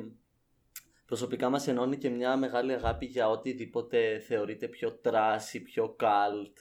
προσωπικά 1.06 1.48
μας 1.48 1.69
ενώνει 1.69 1.96
και 1.96 2.08
μια 2.08 2.36
μεγάλη 2.36 2.72
αγάπη 2.72 3.06
για 3.06 3.28
οτιδήποτε 3.28 4.19
θεωρείται 4.19 4.69
πιο 4.69 4.92
τράση, 4.92 5.62
πιο 5.62 5.88
καλτ. 5.88 6.56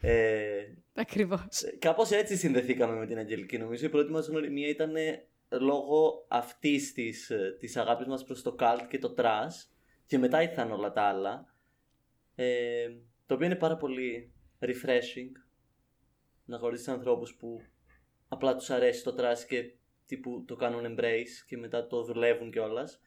Ε, 0.00 0.62
Ακριβώς. 0.94 1.46
κάπως 1.78 2.10
έτσι 2.10 2.36
συνδεθήκαμε 2.36 2.96
με 2.96 3.06
την 3.06 3.18
Αγγελική. 3.18 3.58
Νομίζω 3.58 3.86
η 3.86 3.88
πρώτη 3.88 4.10
μας 4.12 4.26
γνωριμία 4.26 4.68
ήταν 4.68 4.92
λόγω 5.48 6.26
αυτής 6.28 6.92
της, 6.92 7.30
ε, 7.30 7.56
της 7.58 7.76
αγάπης 7.76 8.06
μας 8.06 8.24
προς 8.24 8.42
το 8.42 8.52
καλτ 8.52 8.88
και 8.88 8.98
το 8.98 9.10
trash 9.10 9.72
και 10.06 10.18
μετά 10.18 10.42
ήρθαν 10.42 10.72
όλα 10.72 10.92
τα 10.92 11.02
άλλα. 11.02 11.54
Ε, 12.34 12.88
το 13.26 13.34
οποίο 13.34 13.46
είναι 13.46 13.56
πάρα 13.56 13.76
πολύ 13.76 14.32
refreshing 14.60 15.30
να 16.44 16.56
γνωρίσεις 16.56 16.88
ανθρώπους 16.88 17.34
που 17.34 17.62
απλά 18.28 18.56
τους 18.56 18.70
αρέσει 18.70 19.04
το 19.04 19.14
trash 19.14 19.46
και 19.46 19.74
τύπου 20.06 20.44
το 20.46 20.56
κάνουν 20.56 20.96
embrace 20.98 21.44
και 21.46 21.56
μετά 21.56 21.86
το 21.86 22.04
δουλεύουν 22.04 22.50
κιόλας. 22.50 23.00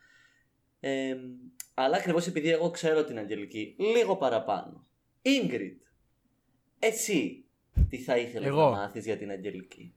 Ε, 0.80 1.16
αλλά 1.74 1.98
ακριβώς 1.98 2.28
επειδή 2.28 2.50
εγώ 2.50 2.70
ξέρω 2.70 3.04
την 3.04 3.18
Αγγελική 3.18 3.76
λίγο 3.80 4.18
παραπάνω. 4.18 4.88
Ingrid, 5.22 5.76
εσύ 6.80 7.46
τι 7.90 7.98
θα 7.98 8.18
ήθελες 8.18 8.48
Εγώ. 8.48 8.64
να 8.64 8.70
μάθεις 8.70 9.06
για 9.06 9.18
την 9.18 9.30
Αγγελική; 9.30 9.94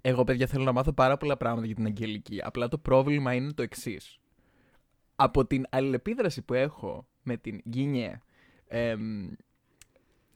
Εγώ, 0.00 0.24
παιδιά, 0.24 0.46
θέλω 0.46 0.64
να 0.64 0.72
μάθω 0.72 0.92
πάρα 0.92 1.16
πολλά 1.16 1.36
πράγματα 1.36 1.66
για 1.66 1.74
την 1.74 1.86
Αγγελική. 1.86 2.40
Απλά 2.42 2.68
το 2.68 2.78
πρόβλημα 2.78 3.34
είναι 3.34 3.52
το 3.52 3.62
εξής. 3.62 4.20
Από 5.16 5.46
την 5.46 5.66
αλληλεπίδραση 5.70 6.42
που 6.42 6.54
έχω 6.54 7.08
με 7.22 7.36
την 7.36 7.62
Γκίνιε, 7.68 8.20
εμ, 8.68 9.30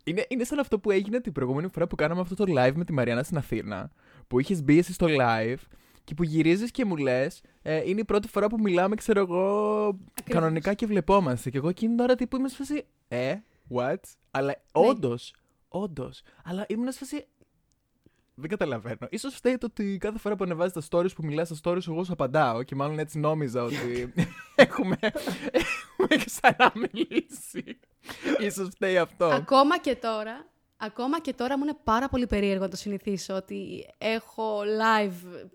είναι, 0.05 0.27
είναι 0.29 0.45
σαν 0.45 0.59
αυτό 0.59 0.79
που 0.79 0.91
έγινε 0.91 1.21
την 1.21 1.33
προηγούμενη 1.33 1.69
φορά 1.69 1.87
που 1.87 1.97
κάναμε 1.97 2.21
αυτό 2.21 2.35
το 2.35 2.45
live 2.49 2.73
με 2.75 2.85
τη 2.85 2.93
Μαριάννα 2.93 3.23
στην 3.23 3.37
Αθήνα. 3.37 3.91
Που 4.27 4.41
είχες 4.41 4.63
μπει 4.63 4.79
εσύ 4.79 4.93
στο 4.93 5.07
live 5.11 5.59
και 6.05 6.15
που 6.15 6.23
γυρίζεις 6.23 6.71
και 6.71 6.85
μου 6.85 6.97
λες, 6.97 7.41
ε, 7.63 7.89
είναι 7.89 8.01
η 8.01 8.05
πρώτη 8.05 8.29
φορά 8.29 8.47
που 8.47 8.61
μιλάμε, 8.61 8.95
ξέρω 8.95 9.21
εγώ, 9.21 9.99
κανονικά 10.25 10.75
και 10.75 10.87
βλεπόμαστε. 10.87 11.51
Και 11.51 11.57
εγώ 11.57 11.69
εκείνη 11.69 11.95
την 11.95 12.05
ώρα 12.05 12.15
τύπου 12.15 12.37
είμαι 12.37 12.49
σε 12.49 12.57
φάση, 12.57 12.85
ε, 13.09 13.35
what? 13.75 13.97
Αλλά 14.31 14.63
όντως, 14.73 15.35
όντως. 15.69 16.23
Αλλά 16.45 16.65
ήμουν 16.69 16.93
σε 16.93 16.99
φάση, 16.99 17.27
δεν 18.35 18.49
καταλαβαίνω. 18.49 19.09
σω 19.19 19.31
φταίει 19.31 19.59
το 19.59 19.67
ότι 19.67 19.97
κάθε 20.01 20.19
φορά 20.19 20.37
που 20.37 20.45
ανεβάζει 20.45 20.73
τα 20.73 20.83
stories 20.91 21.15
που 21.15 21.25
μιλάς 21.25 21.49
στα 21.49 21.57
stories, 21.63 21.89
εγώ 21.89 22.05
σου 22.05 22.13
απαντάω 22.13 22.63
και 22.63 22.75
μάλλον 22.75 22.99
έτσι 22.99 23.19
νόμιζα 23.19 23.63
ότι 23.63 24.13
έχουμε, 24.55 24.97
έχουμε 25.59 26.25
ξαναμιλήσει. 26.25 27.79
Ίσως 28.47 28.69
φταίει 28.69 28.99
αυτό. 28.99 29.25
Ακόμα 29.27 29.79
και 29.79 29.97
τώρα, 29.97 30.47
ακόμα 30.77 31.21
και 31.21 31.33
τώρα 31.33 31.59
μου 31.59 31.65
είναι 31.65 31.77
πάρα 31.85 32.09
πολύ 32.09 32.27
περίεργο 32.27 32.63
να 32.65 32.71
το 32.71 32.77
συνηθίσω 32.77 33.35
ότι 33.35 33.87
έχω 33.99 34.61
live 34.61 35.47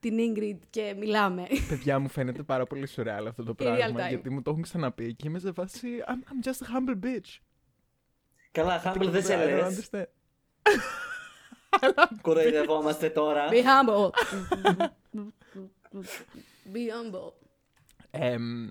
την 0.00 0.16
Ingrid 0.18 0.58
και 0.70 0.94
μιλάμε. 0.98 1.46
Παιδιά 1.68 1.98
μου 1.98 2.08
φαίνεται 2.08 2.42
πάρα 2.42 2.66
πολύ 2.66 2.86
σουρεάλ 2.86 3.26
αυτό 3.26 3.42
το 3.42 3.54
In 3.58 3.62
real 3.62 3.76
πράγμα 3.76 4.04
time. 4.04 4.08
γιατί 4.08 4.30
μου 4.30 4.42
το 4.42 4.50
έχουν 4.50 4.62
ξαναπεί 4.62 5.14
και 5.14 5.28
είμαι 5.28 5.38
σε 5.38 5.52
φάση 5.52 5.88
I'm, 6.06 6.10
I'm 6.10 6.48
just 6.48 6.66
a 6.66 6.66
humble 6.76 7.04
bitch. 7.04 7.38
Καλά, 8.52 8.78
Χάμπλ 8.78 9.06
δεν 9.08 9.22
σε 9.24 9.34
I 9.34 9.38
don't 9.38 9.64
λες. 9.68 9.88
understand. 9.90 10.04
Κοροϊδευόμαστε 12.22 13.10
τώρα. 13.10 13.48
Be 13.50 13.54
humble. 13.62 14.10
Be 16.72 16.84
humble. 16.92 17.32
Εμ, 18.10 18.68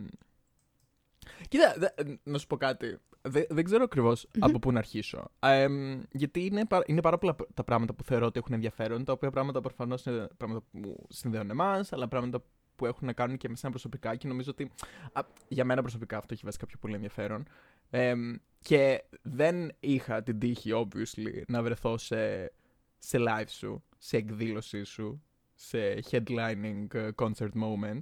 κοίτα, 1.49 1.73
δε- 1.77 2.03
να 2.23 2.37
σου 2.37 2.47
πω 2.47 2.57
κάτι. 2.57 2.97
Δε- 3.27 3.45
δεν 3.49 3.63
ξέρω 3.63 3.83
ακριβώς 3.83 4.27
από 4.39 4.59
πού 4.59 4.71
να 4.71 4.77
αρχίσω. 4.79 5.31
Εμ, 5.39 6.01
γιατί 6.11 6.45
είναι, 6.45 6.65
πα- 6.65 6.83
είναι 6.85 7.01
πάρα 7.01 7.17
πολλά 7.17 7.35
τα 7.53 7.63
πράγματα 7.63 7.93
που 7.93 8.03
θεωρώ 8.03 8.25
ότι 8.25 8.39
έχουν 8.39 8.53
ενδιαφέρον, 8.53 9.03
τα 9.03 9.11
οποία 9.13 9.31
πράγματα 9.31 9.61
προφανώς 9.61 10.05
είναι 10.05 10.27
πράγματα 10.37 10.65
που 10.71 11.05
συνδέουν 11.09 11.49
εμάς, 11.49 11.93
αλλά 11.93 12.07
πράγματα 12.07 12.43
που 12.75 12.85
έχουν 12.85 13.07
να 13.07 13.13
κάνουν 13.13 13.37
και 13.37 13.49
με 13.49 13.55
σένα 13.55 13.71
προσωπικά 13.71 14.15
και 14.15 14.27
νομίζω 14.27 14.51
ότι 14.51 14.71
α, 15.13 15.21
για 15.47 15.65
μένα 15.65 15.81
προσωπικά 15.81 16.17
αυτό 16.17 16.33
έχει 16.33 16.45
βασικά 16.45 16.65
πιο 16.65 16.77
πολύ 16.79 16.93
ενδιαφέρον. 16.93 17.43
Εμ, 17.89 18.35
και 18.61 19.03
δεν 19.21 19.71
είχα 19.79 20.23
την 20.23 20.39
τύχη, 20.39 20.71
obviously, 20.73 21.41
να 21.47 21.63
βρεθώ 21.63 21.97
σε, 21.97 22.51
σε 22.97 23.17
live 23.19 23.47
σου, 23.47 23.83
σε 23.97 24.17
εκδήλωσή 24.17 24.83
σου, 24.83 25.23
σε 25.55 25.99
headlining 26.11 26.87
uh, 26.93 27.09
concert 27.15 27.51
moment. 27.61 28.01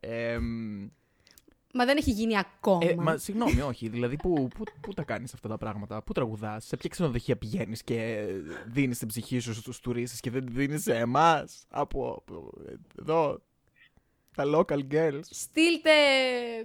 Εμ, 0.00 0.88
Μα 1.76 1.84
δεν 1.84 1.96
έχει 1.96 2.10
γίνει 2.10 2.38
ακόμα. 2.38 2.86
ε, 2.90 2.94
μα 2.94 3.16
συγγνώμη, 3.16 3.60
όχι. 3.60 3.88
Δηλαδή, 3.88 4.16
πού, 4.16 4.48
πού, 4.48 4.64
πού 4.80 4.92
τα 4.92 5.02
κάνεις 5.02 5.34
αυτά 5.34 5.48
τα 5.48 5.58
πράγματα, 5.58 6.02
πού 6.02 6.12
τραγουδάς, 6.12 6.64
σε 6.66 6.76
ποια 6.76 6.88
ξενοδοχεία 6.90 7.36
πηγαίνεις 7.36 7.82
και 7.82 8.26
δίνεις 8.66 8.98
την 8.98 9.08
ψυχή 9.08 9.38
σου 9.38 9.54
στους 9.54 9.80
τουρίστες 9.80 10.20
και 10.20 10.30
δεν 10.30 10.46
τη 10.46 10.52
δίνεις 10.52 10.82
σε 10.82 10.94
εμάς; 10.94 11.64
Από, 11.68 12.24
από 12.26 12.52
εδώ, 13.00 13.40
τα 14.36 14.44
local 14.46 14.80
girls. 14.90 15.20
Στείλτε 15.30 15.90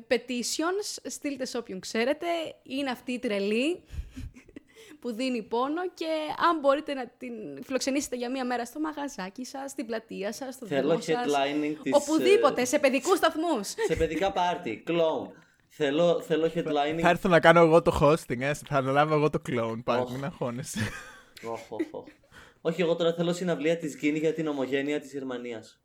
petitions, 0.08 0.98
στείλτε 1.04 1.46
σε 1.46 1.58
όποιον 1.58 1.80
ξέρετε. 1.80 2.28
Είναι 2.64 2.90
αυτή 2.90 3.12
η 3.12 3.20
τρελή 3.20 3.84
που 5.00 5.14
δίνει 5.14 5.44
πόνο 5.44 5.82
και 5.94 6.06
αν 6.50 6.60
μπορείτε 6.60 6.94
να 6.94 7.08
την 7.18 7.64
φιλοξενήσετε 7.64 8.16
για 8.16 8.32
μία 8.32 8.46
μέρα 8.46 8.66
στο 8.66 8.80
μαγαζάκι 8.80 9.46
σας, 9.46 9.72
στην 9.72 9.86
πλατεία 9.86 10.34
σας, 10.34 10.54
στο 10.54 10.66
Θέλω 10.66 10.88
δρόμο 10.88 11.02
σας, 11.02 11.16
headlining 11.16 11.76
της, 11.84 11.94
οπουδήποτε, 11.96 12.62
ε, 12.62 12.66
σε 12.66 12.80
παιδικούς 12.80 13.18
σταθμούς. 13.18 13.68
σε 13.68 13.96
παιδικά 13.96 14.32
πάρτι. 14.32 14.82
Κλόουν. 14.86 15.32
Θέλω, 15.68 16.22
θέλω 16.22 16.52
headlining. 16.56 17.00
Θα 17.02 17.10
έρθω 17.10 17.30
να 17.30 17.40
κάνω 17.40 17.60
εγώ 17.60 17.82
το 17.82 17.98
hosting, 18.02 18.40
ε, 18.40 18.54
θα 18.54 18.78
αναλάβω 18.78 19.14
εγώ 19.16 19.30
το 19.30 19.42
clone, 19.50 19.82
πάλι, 19.84 20.02
Οχ. 20.02 20.12
μην 20.12 20.24
αγχώνεσαι. 20.26 20.80
Οχ, 21.44 21.72
οχ, 21.72 21.82
οχ. 21.92 22.06
Όχι, 22.62 22.82
εγώ 22.82 22.96
τώρα 22.96 23.14
θέλω 23.14 23.34
συναυλία 23.34 23.78
της 23.78 23.96
Γκίνη 23.98 24.20
για 24.20 24.34
την 24.34 24.48
ομογένεια 24.48 25.00
της 25.00 25.12
Γερμανίας. 25.12 25.82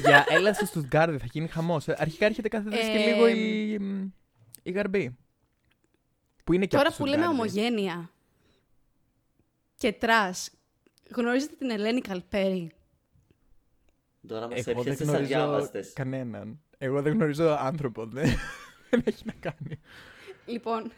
Για 0.00 0.26
έλα 0.28 0.54
στο 0.54 0.66
Στουτγκάρδι, 0.66 1.18
θα 1.18 1.26
γίνει 1.32 1.48
χαμός. 1.48 1.88
Αρχικά 1.88 2.26
έρχεται 2.26 2.48
κάθε 2.48 2.68
τρεις 2.70 2.86
και 2.86 2.96
Ε, 2.96 3.06
λίγο 3.06 3.26
η, 3.28 3.72
η 4.62 4.70
Γαρμπή. 4.70 5.16
Που 6.46 6.52
είναι 6.52 6.66
και 6.66 6.76
Τώρα 6.76 6.88
από 6.88 6.96
το 6.96 7.02
που 7.04 7.08
λέμε 7.10 7.26
Stuttgart. 7.26 7.30
ομογένεια 7.30 8.10
και 9.76 9.92
trash, 9.92 10.50
γνωρίζετε 11.14 11.54
την 11.56 11.70
Ελένη 11.70 12.00
Καλπέρη; 12.00 12.70
Τώρα 14.26 14.48
μας 14.48 14.66
Εγώ 14.66 14.82
δεν 14.82 14.92
έπιασε 14.92 15.04
γνωρίζω 15.04 15.22
αδιάβαστε. 15.24 15.84
κανέναν. 15.94 16.60
Εγώ 16.78 17.02
δεν 17.02 17.12
γνωρίζω 17.12 17.56
άνθρωπο. 17.60 18.06
Δεν, 18.06 18.28
δεν 18.90 19.02
έχει 19.04 19.22
να 19.26 19.32
κάνει. 19.32 19.80
Λοιπόν, 20.46 20.92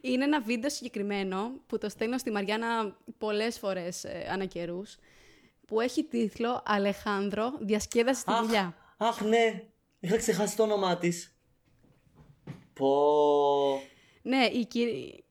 είναι 0.00 0.24
ένα 0.24 0.40
βίντεο 0.40 0.70
συγκεκριμένο 0.70 1.52
που 1.66 1.78
το 1.78 1.88
στέλνω 1.88 2.18
στη 2.18 2.30
Μαριάννα 2.30 2.96
πολλές 3.18 3.58
φορές 3.58 4.04
ε, 4.04 4.26
ανά 4.30 4.44
καιρούς, 4.44 4.96
που 5.66 5.80
έχει 5.80 6.04
τίτλο 6.04 6.62
«Αλεχάνδρο, 6.64 7.52
διασκέδαση 7.60 8.20
στη 8.20 8.32
Αχ, 8.32 8.40
δουλειά». 8.44 8.74
αχ, 8.96 9.20
ναι. 9.20 9.62
Είχα 10.00 10.16
ξεχάσει 10.16 10.56
το 10.56 10.62
όνομά 10.62 10.96
της. 10.98 11.36
Πω. 12.72 12.86
Ναι, 14.26 14.44
η 14.44 14.66
κυρί- 14.66 15.22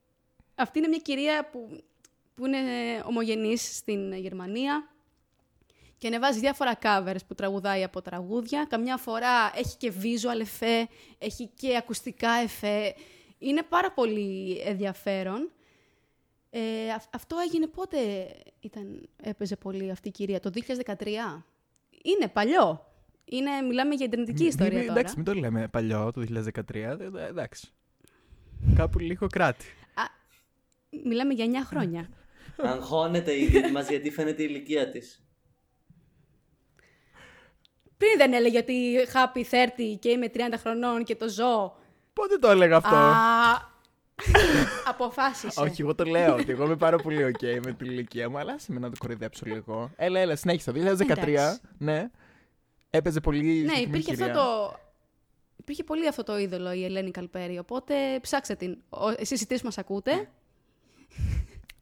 αυτή 0.55 0.79
είναι 0.79 0.88
μια 0.88 0.97
κυρία 0.97 1.50
που, 1.51 1.83
που 2.35 2.45
είναι 2.45 2.59
ομογενής 3.05 3.75
στην 3.77 4.13
Γερμανία 4.13 4.88
και 5.97 6.07
ανεβάζει 6.07 6.39
διάφορα 6.39 6.77
covers 6.81 7.19
που 7.27 7.33
τραγουδάει 7.35 7.83
από 7.83 8.01
τραγούδια. 8.01 8.65
Καμιά 8.69 8.97
φορά 8.97 9.51
έχει 9.55 9.77
και 9.77 9.93
visual 10.01 10.39
εφέ, 10.39 10.88
έχει 11.17 11.50
και 11.55 11.77
ακουστικά 11.77 12.31
εφέ. 12.31 12.95
Είναι 13.38 13.63
πάρα 13.63 13.91
πολύ 13.91 14.57
ενδιαφέρον. 14.65 15.51
Ε, 16.50 16.91
αυ- 16.95 17.15
αυτό 17.15 17.35
έγινε 17.45 17.67
πότε 17.67 17.97
ήταν, 18.59 19.09
έπαιζε 19.21 19.55
πολύ 19.55 19.91
αυτή 19.91 20.07
η 20.07 20.12
κυρία, 20.12 20.39
το 20.39 20.50
2013. 20.50 21.45
Είναι 22.03 22.27
παλιό. 22.33 22.85
Είναι, 23.25 23.62
μιλάμε 23.62 23.95
για 23.95 24.05
ιντερνετική 24.05 24.41
Μη- 24.43 24.50
ιστορία 24.50 24.77
μη- 24.79 24.88
τώρα. 24.88 25.00
Εντάξει, 25.00 25.15
μην 25.15 25.25
το 25.25 25.33
λέμε 25.33 25.67
παλιό, 25.67 26.12
το 26.12 26.21
2013. 26.21 26.97
ε, 27.00 27.09
ε, 27.23 27.27
εντάξει. 27.27 27.73
Κάπου 28.75 29.00
λίγο 29.00 29.27
κράτη. 29.27 29.65
Α, 29.93 30.03
μιλάμε 31.03 31.34
για 31.34 31.46
9 31.46 31.50
χρόνια. 31.65 32.10
Αγχώνεται 32.58 33.32
η 33.32 33.48
Γκίνη 33.50 33.72
μας 33.72 33.89
γιατί 33.89 34.10
φαίνεται 34.12 34.43
η 34.43 34.48
ηλικία 34.50 34.89
της. 34.89 35.24
Πριν 37.98 38.12
δεν 38.17 38.34
έλεγε 38.34 38.58
ότι 38.58 38.96
happy 39.13 39.53
30 39.55 39.98
και 40.00 40.10
είμαι 40.10 40.32
30 40.34 40.39
χρονών 40.58 41.03
και 41.03 41.15
το 41.15 41.29
ζω. 41.29 41.75
Πότε 42.13 42.38
το 42.38 42.50
έλεγα 42.50 42.75
αυτό; 42.77 42.96
Α, 42.96 43.72
αποφάσισε. 44.91 45.62
Όχι, 45.62 45.82
εγώ 45.82 45.96
το 45.96 46.03
λέω 46.03 46.34
ότι 46.34 46.51
εγώ 46.51 46.65
είμαι 46.65 46.75
πάρα 46.75 46.98
πολύ 46.98 47.25
ok 47.25 47.60
με 47.65 47.74
την 47.74 47.88
ηλικία 47.89 48.29
μου, 48.29 48.38
αλλά 48.38 48.60
σε 48.60 48.72
με 48.72 48.79
να 48.79 48.89
το 48.89 48.96
κοροϊδέψω 49.00 49.46
λίγο. 49.46 49.91
Έλα, 49.96 50.20
έλα, 50.20 50.36
συνέχισα. 50.36 50.72
2013, 50.72 50.77
Εντάξει. 50.77 51.60
ναι. 51.77 52.10
Έπαιζε 52.89 53.20
πολύ. 53.20 53.41
ναι, 53.41 53.51
συγκεκριμένη 53.51 53.82
υπήρχε 53.82 54.12
αυτό 54.12 54.24
κυρία. 54.25 54.39
το... 54.39 54.79
Υπήρχε 55.63 55.84
πολύ 55.84 56.08
αυτό 56.08 56.24
το 56.24 56.38
είδωλο 56.39 56.72
η 56.74 56.86
Ελένη 56.86 57.12
Καλπέρη, 57.12 57.58
οπότε 57.58 57.93
ψάξτε 58.22 58.55
την. 58.55 58.77
Ο- 58.89 59.10
Εσείς 59.17 59.41
οι 59.41 59.48
τρεις 59.48 59.60
που 59.60 59.65
μας 59.65 59.77
ακούτε, 59.77 60.29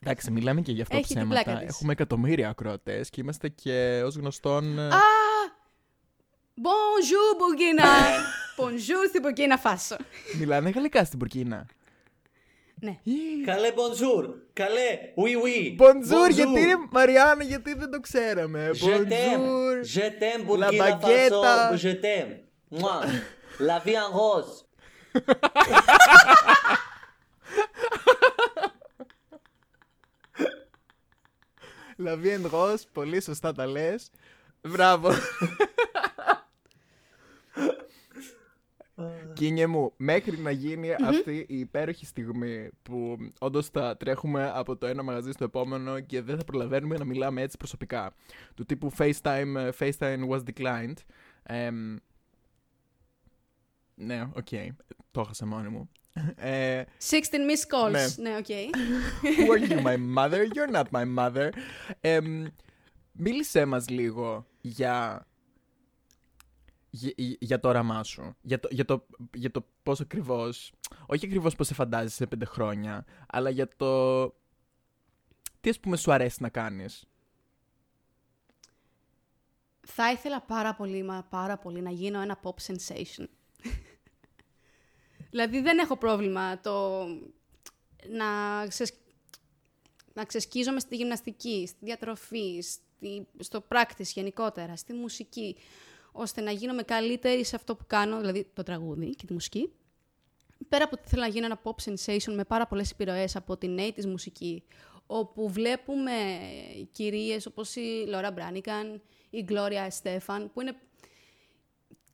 Εντάξει, 0.04 0.32
μιλάμε 0.32 0.62
και 0.62 0.72
για 0.72 0.82
αυτό 0.84 0.96
Έχει 0.98 1.06
την 1.08 1.16
ψέματα. 1.16 1.44
πλάκα 1.44 1.60
της. 1.60 1.70
Έχουμε 1.76 1.92
εκατομμύρια 1.92 2.50
ακροατές 2.50 3.10
και 3.10 3.22
είμαστε 3.22 3.48
και 3.50 4.02
ως 4.06 4.16
γνωστόν. 4.16 4.80
ε, 4.80 4.90
Bonjour 6.62 7.32
Burkina! 7.42 7.86
Bonjour 8.62 9.08
στην 9.10 9.22
Burkina 9.24 9.64
Faso. 9.70 9.98
Μιλάνε 10.40 10.70
γαλλικά 10.70 11.06
στην 11.06 11.20
Πουρκίνα. 11.20 11.66
Ναι. 12.84 12.98
Καλέ, 13.46 13.68
bonjour. 13.76 14.30
Καλέ, 14.54 15.00
oui, 15.16 15.44
oui. 15.46 15.76
Bonjour, 15.82 16.32
γιατί 16.32 16.64
ρε 16.66 16.74
Μαριάννα, 16.92 17.44
γιατί 17.44 17.74
δεν 17.74 17.92
το 17.92 18.00
ξέραμε. 18.00 18.70
Je 18.74 18.86
t'aime. 18.86 19.38
Bonjour. 19.38 19.84
Je 19.96 20.00
t'aime, 20.20 20.60
La 20.60 20.70
Burkina 20.70 20.84
baguette. 20.84 21.34
Faso. 21.44 21.78
Je 21.78 21.94
t'aime. 22.04 22.32
Moi. 23.62 23.68
La 23.68 23.80
vie 23.80 23.98
en 23.98 24.12
rose. 24.12 24.66
La 31.98 32.16
vie 32.16 32.36
en 32.36 32.50
rose, 32.52 32.88
πολύ 32.92 33.22
σωστά 33.22 33.54
τα 33.54 33.66
λες. 33.66 34.10
Μπράβο. 34.62 35.12
Γκίνη 39.34 39.68
μου, 39.68 39.94
μέχρι 39.98 40.38
να 40.38 40.52
γίνει 40.52 40.94
αυτή 40.94 41.46
η 41.48 41.60
υπέροχη 41.60 42.06
στιγμή 42.06 42.70
που 42.82 43.18
όντως 43.40 43.68
θα 43.68 43.98
τρέχουμε 43.98 44.52
από 44.56 44.78
το 44.78 44.88
ένα 44.88 45.04
μαγαζί 45.04 45.32
στο 45.32 45.44
επόμενο 45.44 46.00
και 46.00 46.22
δεν 46.22 46.38
θα 46.38 46.44
προλαβαίνουμε 46.44 46.98
να 46.98 47.06
μιλάμε 47.06 47.42
έτσι 47.42 47.58
προσωπικά. 47.58 48.14
Του 48.56 48.66
τύπου 48.66 48.92
FaceTime, 48.98 49.56
ε, 49.56 49.70
FaceTime 49.80 50.30
was 50.30 50.42
declined. 50.54 50.94
Εμ, 51.44 51.96
ναι, 54.02 54.30
οκ. 54.34 54.48
Το 55.12 55.22
έχασα 55.22 55.46
μόνη 55.46 55.70
μου. 55.70 55.90
Ε, 56.36 56.84
16 57.10 57.14
missed 57.14 57.68
calls. 57.74 57.92
Ναι. 57.92 58.30
Ναι, 58.30 58.38
OK. 58.38 58.46
Who 58.46 59.52
are 59.54 59.70
you, 59.70 59.84
my 59.84 59.98
mother? 60.18 60.48
You're 60.54 60.76
not 60.76 60.86
my 60.92 61.18
mother. 61.18 61.50
Εμ, 62.00 62.46
μίλησέ 63.12 63.66
μας 63.66 63.90
λίγο 63.90 64.46
για, 64.62 65.28
για, 66.90 67.14
για 67.40 67.60
το 67.60 67.68
όραμά 67.68 68.04
σου. 68.04 68.36
Για 68.42 68.60
το, 68.60 68.68
για 68.72 68.86
το, 68.86 69.06
για 69.34 69.52
το 69.52 69.66
πώς 69.84 70.00
ακριβώς, 70.00 70.74
όχι 71.06 71.26
ακριβώς 71.26 71.56
πώς 71.56 71.68
σε 71.68 71.74
φαντάζεσαι 71.74 72.16
σε 72.16 72.28
πέντε 72.28 72.46
χρόνια, 72.46 73.06
αλλά 73.28 73.50
για 73.50 73.68
το 73.76 74.24
τι 75.62 75.70
ας 75.70 75.80
πούμε 75.80 75.98
σου 75.98 76.12
αρέσει 76.12 76.42
να 76.42 76.50
κάνεις. 76.50 77.06
Θα 79.88 80.12
ήθελα 80.12 80.42
πάρα 80.42 80.76
πολύ, 80.76 81.04
μα 81.04 81.28
πάρα 81.30 81.58
πολύ, 81.58 81.82
να 81.82 81.90
γίνω 81.92 82.22
ένα 82.22 82.40
pop 82.44 82.56
sensation. 82.68 83.26
Δηλαδή 85.32 85.62
δεν 85.62 85.78
έχω 85.78 85.98
πρόβλημα 85.98 86.60
το 86.60 87.06
να, 88.10 88.66
ξεσ... 88.68 88.94
να 90.14 90.26
ξεσκίζομαι 90.26 90.80
στη 90.80 90.96
γυμναστική, 90.96 91.66
στη 91.68 91.78
διατροφή, 91.86 92.62
στη... 92.62 93.28
στο 93.40 93.64
practice 93.70 94.12
γενικότερα, 94.14 94.76
στη 94.76 94.94
μουσική, 94.94 95.56
ώστε 96.12 96.42
να 96.42 96.52
γίνομαι 96.52 96.84
καλύτερη 96.84 97.46
σε 97.46 97.56
αυτό 97.56 97.76
που 97.76 97.84
κάνω, 97.88 98.20
δηλαδή 98.20 98.48
το 98.54 98.64
τραγούδι 98.64 99.16
και 99.16 99.26
τη 99.26 99.34
μουσική. 99.34 99.72
Πέρα 100.70 100.84
από 100.84 100.96
ότι 101.00 101.10
θέλω 101.10 101.22
να 101.22 101.28
γίνω 101.28 101.46
ένα 101.46 101.62
pop 101.64 101.90
sensation 101.90 102.34
με 102.34 102.44
πάρα 102.44 102.68
πολλές 102.68 102.92
επιρροές 102.92 103.36
από 103.36 103.58
την 103.58 103.78
80's 103.80 104.06
μουσική, 104.06 104.64
όπου 105.06 105.50
βλέπουμε 105.50 106.12
κυρίες 106.92 107.46
όπως 107.46 107.76
η 107.76 108.06
Λόρα 108.08 108.32
Μπράνικαν, 108.32 109.02
η 109.30 109.42
Γκλώρια 109.42 109.90
Στέφαν, 109.90 110.52
που 110.54 110.62
είναι 110.62 110.76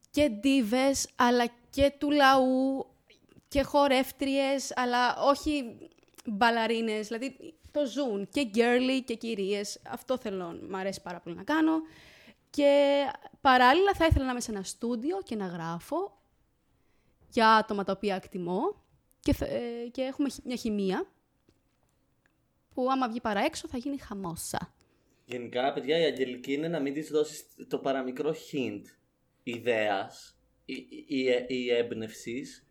και 0.10 0.30
ντίβες, 0.30 1.10
αλλά 1.16 1.46
και 1.70 1.94
του 1.98 2.12
λαού, 2.12 2.86
και 3.48 3.62
χορεύτριες, 3.62 4.72
αλλά 4.76 5.16
όχι 5.22 5.78
μπαλαρίνες, 6.26 7.08
δηλαδή 7.08 7.54
το 7.72 7.86
ζουν 7.86 8.28
και 8.30 8.50
girly 8.56 9.02
και 9.06 9.16
κυρίες. 9.16 9.80
Αυτό 9.88 10.18
θέλω, 10.18 10.60
μ' 10.70 10.76
αρέσει 10.76 11.02
πάρα 11.02 11.20
πολύ 11.20 11.36
να 11.36 11.44
κάνω. 11.44 11.82
Και 12.50 13.04
παράλληλα 13.42 13.94
θα 13.94 14.06
ήθελα 14.06 14.26
να 14.26 14.32
είμαι 14.32 14.42
σε 14.42 14.52
ένα 14.52 14.64
στούντιο 14.64 15.22
και 15.24 15.36
να 15.36 15.46
γράφω 15.46 16.18
για 17.30 17.56
άτομα 17.56 17.84
τα 17.84 17.92
οποία 17.92 18.16
εκτιμώ 18.16 18.84
και, 19.20 19.34
θε- 19.34 19.52
ε, 19.52 19.88
και 19.92 20.02
έχουμε 20.02 20.30
χι- 20.30 20.46
μια 20.46 20.56
χημεία 20.56 21.08
που 22.74 22.92
άμα 22.92 23.08
βγει 23.10 23.22
παρά 23.22 23.40
έξω 23.40 23.68
θα 23.68 23.78
γίνει 23.78 23.98
χαμόσα. 23.98 24.74
Γενικά, 25.26 25.74
παιδιά, 25.74 25.98
η 25.98 26.04
Αγγελική 26.04 26.54
είναι 26.54 26.68
να 26.68 26.80
μην 26.80 26.94
της 26.94 27.10
δώσεις 27.10 27.46
το 27.68 27.80
παραμικρό 27.80 28.36
hint 28.52 28.82
ιδέας 29.44 30.38
ή, 30.66 30.74
ή, 31.08 31.46
ή 31.48 31.70
έμπνευσης. 31.74 32.67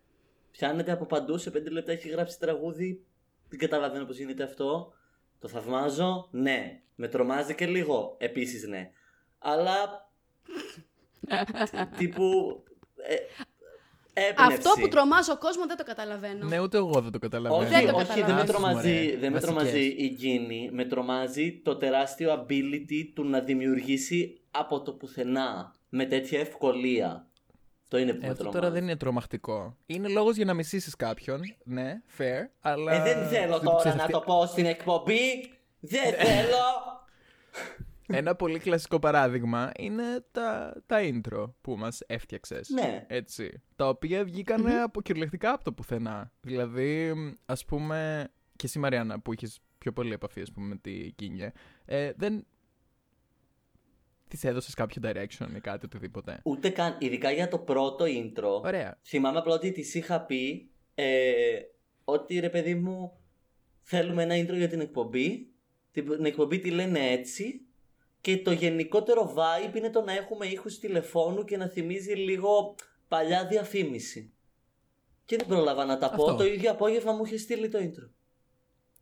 Πιάνεται 0.57 0.93
από 0.93 1.05
παντού 1.07 1.39
σε 1.39 1.51
πέντε 1.51 1.71
λεπτά 1.71 1.93
έχει 1.93 2.09
γράψει 2.09 2.39
τραγούδι. 2.39 3.05
Δεν 3.49 3.59
καταλαβαίνω 3.59 4.05
πώς 4.05 4.19
γίνεται 4.19 4.43
αυτό. 4.43 4.93
Το 5.39 5.49
θαυμάζω. 5.49 6.29
Ναι. 6.31 6.81
Με 6.95 7.09
τρομάζει 7.09 7.55
και 7.55 7.67
λίγο. 7.67 8.17
Επίσης 8.19 8.67
ναι. 8.67 8.91
Αλλά. 9.39 10.09
τύπου. 11.99 12.25
Ε, 12.97 13.15
έμπνευση. 14.21 14.55
Αυτό 14.57 14.71
που 14.81 14.89
τρομάζει 14.89 15.31
ο 15.31 15.39
κόσμος 15.39 15.67
δεν 15.67 15.77
το 15.77 15.85
καταλαβαίνω. 15.85 16.47
Ναι, 16.47 16.61
ούτε 16.61 16.77
εγώ 16.77 17.01
δεν 17.01 17.13
το 17.13 17.19
καταλαβαίνω. 17.19 17.63
Όχι, 17.63 17.71
Δεν 17.71 17.87
το 17.93 17.97
όχι, 17.97 18.07
δεν 18.07 18.15
με 18.15 18.21
καταλαβαίνω. 18.21 18.53
τρομάζει, 18.53 18.89
Μωρέ, 18.89 19.17
δεν 19.17 19.33
με 19.33 19.39
βασικές. 19.39 19.55
τρομάζει 19.55 19.87
η 19.87 20.09
γκίνη. 20.19 20.71
Με 20.73 20.85
τρομάζει 20.85 21.61
το 21.65 21.77
τεράστιο 21.77 22.33
ability 22.35 23.11
του 23.15 23.25
να 23.25 23.41
δημιουργήσει 23.41 24.41
από 24.51 24.83
το 24.83 24.93
πουθενά 24.93 25.75
με 25.89 26.05
τέτοια 26.05 26.41
ευκολία. 26.41 27.27
Αυτό 27.89 27.99
είναι 27.99 28.13
που 28.13 28.19
Ε, 28.23 28.27
με 28.27 28.31
αυτό 28.33 28.43
τρομάζει. 28.43 28.59
τώρα 28.61 28.71
δεν 28.75 28.83
είναι 28.83 28.97
τρομακτικό. 28.97 29.77
Είναι 29.87 30.09
λόγος 30.09 30.37
για 30.37 30.45
να 30.45 30.55
μισήσεις 30.55 30.97
κάποιον. 30.97 31.41
Ναι, 31.65 32.03
fair, 32.19 32.49
αλλά. 32.61 32.93
Ε, 32.93 33.15
δεν 33.15 33.27
θέλω 33.29 33.53
δεν 33.57 33.65
τώρα 33.65 33.77
ξέρεις 33.79 33.99
να 33.99 34.07
τι- 34.07 34.13
το 34.13 34.21
πω 34.21 34.47
στην 34.47 34.67
εκπομπή. 34.67 35.21
Δεν 35.81 36.15
θέλω. 36.15 36.65
Ένα 38.09 38.35
πολύ 38.35 38.59
κλασικό 38.59 38.99
παράδειγμα 38.99 39.71
είναι 39.79 40.03
τα, 40.33 40.75
τα 40.87 40.99
intro 41.03 41.51
που 41.61 41.77
μας 41.77 42.01
έφτιαξες. 42.07 42.69
Ναι. 42.69 43.05
Έτσι. 43.09 43.63
Τα 43.77 43.89
οποία 43.89 44.25
βγήκαν 44.25 44.67
από, 44.83 45.03
κυριολεκτικά 45.03 45.53
από 45.53 45.65
το 45.65 45.73
πουθενά. 45.73 46.33
Δηλαδή, 46.41 47.13
ας 47.47 47.65
πούμε, 47.65 48.29
και 48.57 48.67
εσύ 48.67 48.79
Μαριάννα 48.79 49.21
που 49.21 49.33
είχες 49.33 49.61
πιο 49.79 49.93
πολύ 49.93 50.13
επαφή 50.13 50.41
ας 50.41 50.53
πούμε, 50.53 50.67
με 50.67 50.77
τη 50.77 51.11
Κίνια, 51.13 51.53
ε, 51.85 52.13
δεν 52.17 52.47
της 54.29 54.45
έδωσες 54.45 54.75
κάποιο 54.75 55.03
direction 55.05 55.47
ή 55.57 55.61
κάτι 55.61 55.85
οτιδήποτε. 55.85 56.41
Ούτε 56.45 56.69
καν, 56.69 56.97
ειδικά 56.99 57.31
για 57.31 57.49
το 57.49 57.59
πρώτο 57.59 58.05
intro. 58.09 58.63
Ωραία. 58.63 58.99
Θυμάμαι 59.03 59.39
απλά 59.39 59.55
ότι 59.55 59.73
της 59.73 59.95
είχα 59.95 60.21
πει 60.21 60.71
ε, 60.95 61.61
ότι 62.05 62.39
ρε 62.39 62.51
παιδί 62.51 62.75
μου 62.75 63.21
θέλουμε 63.83 64.23
ένα 64.23 64.35
intro 64.35 64.57
για 64.57 64.69
την 64.69 64.81
εκπομπή. 64.81 65.51
Την 65.93 66.25
εκπομπή 66.25 66.59
τη 66.59 66.71
λένε 66.71 67.11
έτσι. 67.11 67.61
Και 68.21 68.39
το 68.39 68.53
γενικότερο 68.53 69.35
vibe 69.37 69.77
είναι 69.77 69.91
το 69.91 70.03
να 70.03 70.13
έχουμε 70.13 70.47
ήχους 70.47 70.79
τηλεφώνου 70.79 71.45
και 71.45 71.57
να 71.57 71.69
θυμίζει 71.69 72.13
λίγο 72.13 72.75
παλιά 73.09 73.47
διαφήμιση. 73.47 74.33
Και 75.25 75.37
δεν 75.37 75.47
πρόλαβα 75.47 75.85
να 75.85 75.99
τα 75.99 76.11
πω. 76.11 76.25
Αυτό. 76.25 76.37
Το 76.37 76.45
ίδιο 76.45 76.71
απόγευμα 76.71 77.13
μου 77.13 77.25
είχε 77.25 77.39
στείλει 77.39 77.69
το 77.69 77.79
intro. 77.79 78.11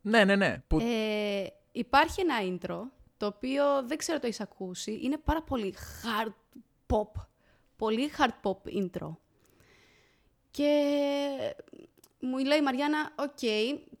Ναι, 0.01 0.23
ναι, 0.23 0.35
ναι. 0.35 0.63
Που... 0.67 0.79
Ε, 0.79 1.45
υπάρχει 1.71 2.21
ένα 2.21 2.35
intro, 2.41 2.79
το 3.17 3.25
οποίο 3.25 3.83
δεν 3.85 3.97
ξέρω 3.97 4.19
το 4.19 4.27
έχεις 4.27 4.39
ακούσει. 4.39 4.99
Είναι 5.01 5.17
πάρα 5.17 5.41
πολύ 5.43 5.75
hard 6.03 6.33
pop. 6.87 7.21
Πολύ 7.75 8.11
hard 8.17 8.33
pop 8.43 8.69
intro. 8.81 9.15
Και 10.51 11.53
μου 12.19 12.37
λέει 12.37 12.57
η 12.57 12.61
Μαριάννα, 12.61 13.13
οκ, 13.15 13.39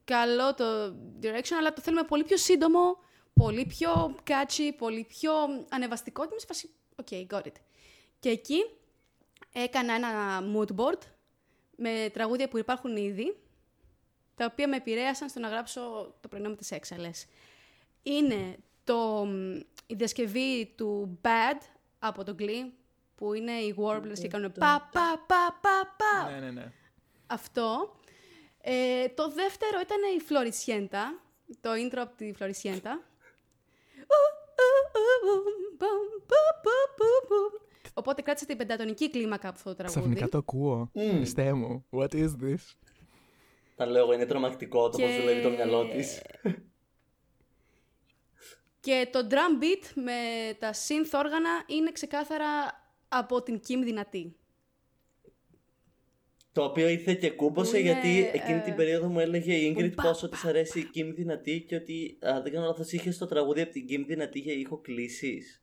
καλό 0.05 0.53
το 0.53 0.95
direction, 1.21 1.55
αλλά 1.57 1.73
το 1.73 1.81
θέλουμε 1.81 2.03
πολύ 2.03 2.23
πιο 2.23 2.37
σύντομο, 2.37 2.97
πολύ 3.33 3.65
πιο 3.65 4.15
catchy, 4.27 4.71
πολύ 4.77 5.03
πιο 5.03 5.33
ανεβαστικό. 5.69 6.21
Και 6.21 6.29
είμαι 6.31 6.39
σε 6.39 6.45
φάση, 6.45 6.69
OK, 6.95 7.07
got 7.29 7.47
it. 7.47 7.55
Και 8.19 8.29
εκεί 8.29 8.65
έκανα 9.53 9.93
ένα 9.93 10.43
mood 10.55 10.75
board 10.75 10.99
με 11.75 12.09
τραγούδια 12.13 12.47
που 12.47 12.57
υπάρχουν 12.57 12.97
ήδη, 12.97 13.37
τα 14.35 14.45
οποία 14.51 14.67
με 14.67 14.75
επηρέασαν 14.75 15.29
στο 15.29 15.39
να 15.39 15.47
γράψω 15.47 16.13
το 16.21 16.27
πρωινό 16.27 16.49
με 16.49 16.55
τις 16.55 16.71
έξαλλες. 16.71 17.25
Είναι 18.03 18.57
το, 18.85 19.25
μ, 19.25 19.55
η 19.87 19.95
διασκευή 19.95 20.73
του 20.77 21.19
Bad 21.21 21.59
από 21.99 22.23
το 22.23 22.35
Glee, 22.39 22.71
που 23.15 23.33
είναι 23.33 23.51
οι 23.51 23.75
Warblers 23.77 24.19
και 24.21 24.27
κάνουν 24.27 24.51
πα, 24.51 24.89
πα, 24.91 25.23
πα, 25.27 25.59
πα, 25.61 25.95
πα. 25.97 26.31
Ναι, 26.31 26.39
ναι, 26.39 26.51
ναι. 26.51 26.71
Αυτό. 27.27 27.95
Ε, 28.61 29.07
το 29.09 29.29
δεύτερο 29.29 29.79
ήταν 29.81 29.97
η 30.17 30.21
Floricienta, 30.21 31.21
το 31.61 31.69
intro 31.71 31.97
από 31.97 32.15
τη 32.15 32.33
Φλωρισιέντα. 32.33 33.01
Οπότε 37.93 38.21
κράτησα 38.21 38.45
την 38.45 38.57
πεντατονική 38.57 39.09
κλίμακα 39.09 39.47
από 39.47 39.57
αυτό 39.57 39.69
το 39.69 39.75
τραγούδι. 39.75 39.99
Ξαφνικά 39.99 40.29
το 40.29 40.37
ακούω. 40.37 40.89
Μμ. 40.93 41.09
Χριστέ 41.15 41.53
μου. 41.53 41.85
What 41.91 42.13
is 42.13 42.29
this? 42.43 42.75
Τα 43.75 43.85
λέω 43.85 44.03
εγώ, 44.03 44.13
είναι 44.13 44.25
τρομακτικό 44.25 44.89
το 44.89 44.97
Και- 44.97 45.03
πώς 45.05 45.15
δουλεύει 45.15 45.41
το 45.41 45.49
μυαλό 45.49 45.87
της. 45.87 46.21
Και 48.85 49.07
το 49.11 49.27
drum 49.29 49.63
beat 49.63 49.91
με 49.95 50.13
τα 50.59 50.71
synth 50.73 51.19
όργανα 51.25 51.49
είναι 51.67 51.91
ξεκάθαρα 51.91 52.47
από 53.07 53.43
την 53.43 53.59
Kim 53.67 53.83
Δυνατή. 53.83 54.35
Το 56.51 56.63
οποίο 56.63 56.87
ήρθε 56.87 57.13
και 57.13 57.31
κούμποσε 57.31 57.71
Που 57.71 57.77
είναι, 57.77 57.91
γιατί 57.91 58.29
εκείνη 58.33 58.57
ε, 58.57 58.61
την 58.61 58.75
περίοδο 58.75 59.07
μου 59.07 59.19
έλεγε 59.19 59.53
η 59.53 59.75
Ingrid 59.77 59.95
πα, 59.95 60.03
πόσο 60.03 60.29
της 60.29 60.45
αρέσει 60.45 60.79
η 60.79 60.89
Kim 60.95 61.13
Δυνατή 61.15 61.61
και 61.67 61.75
ότι 61.75 62.17
α, 62.19 62.41
δεν 62.41 62.51
κάνω 62.51 62.65
λάθος 62.65 62.91
είχε 62.91 63.11
το 63.11 63.25
τραγούδι 63.25 63.61
από 63.61 63.71
την 63.71 63.85
Kim 63.89 64.03
Δυνατή 64.07 64.39
για 64.39 64.53
ήχο 64.53 64.77
κλήσεις. 64.77 65.61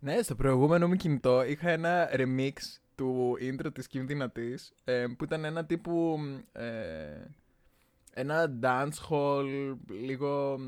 Ναι, 0.00 0.22
στο 0.22 0.34
προηγούμενο 0.34 0.88
μου 0.88 0.94
κινητό 0.94 1.44
είχα 1.44 1.70
ένα 1.70 2.10
remix 2.16 2.52
του 2.94 3.36
intro 3.40 3.74
της 3.74 3.86
Kim 3.92 4.02
Δυνατής 4.06 4.74
ε, 4.84 5.06
που 5.18 5.24
ήταν 5.24 5.44
ένα 5.44 5.64
τύπου 5.64 6.18
ε, 6.52 6.64
ένα 8.14 8.58
dance 8.62 9.10
hall, 9.10 9.76
λίγο 9.88 10.58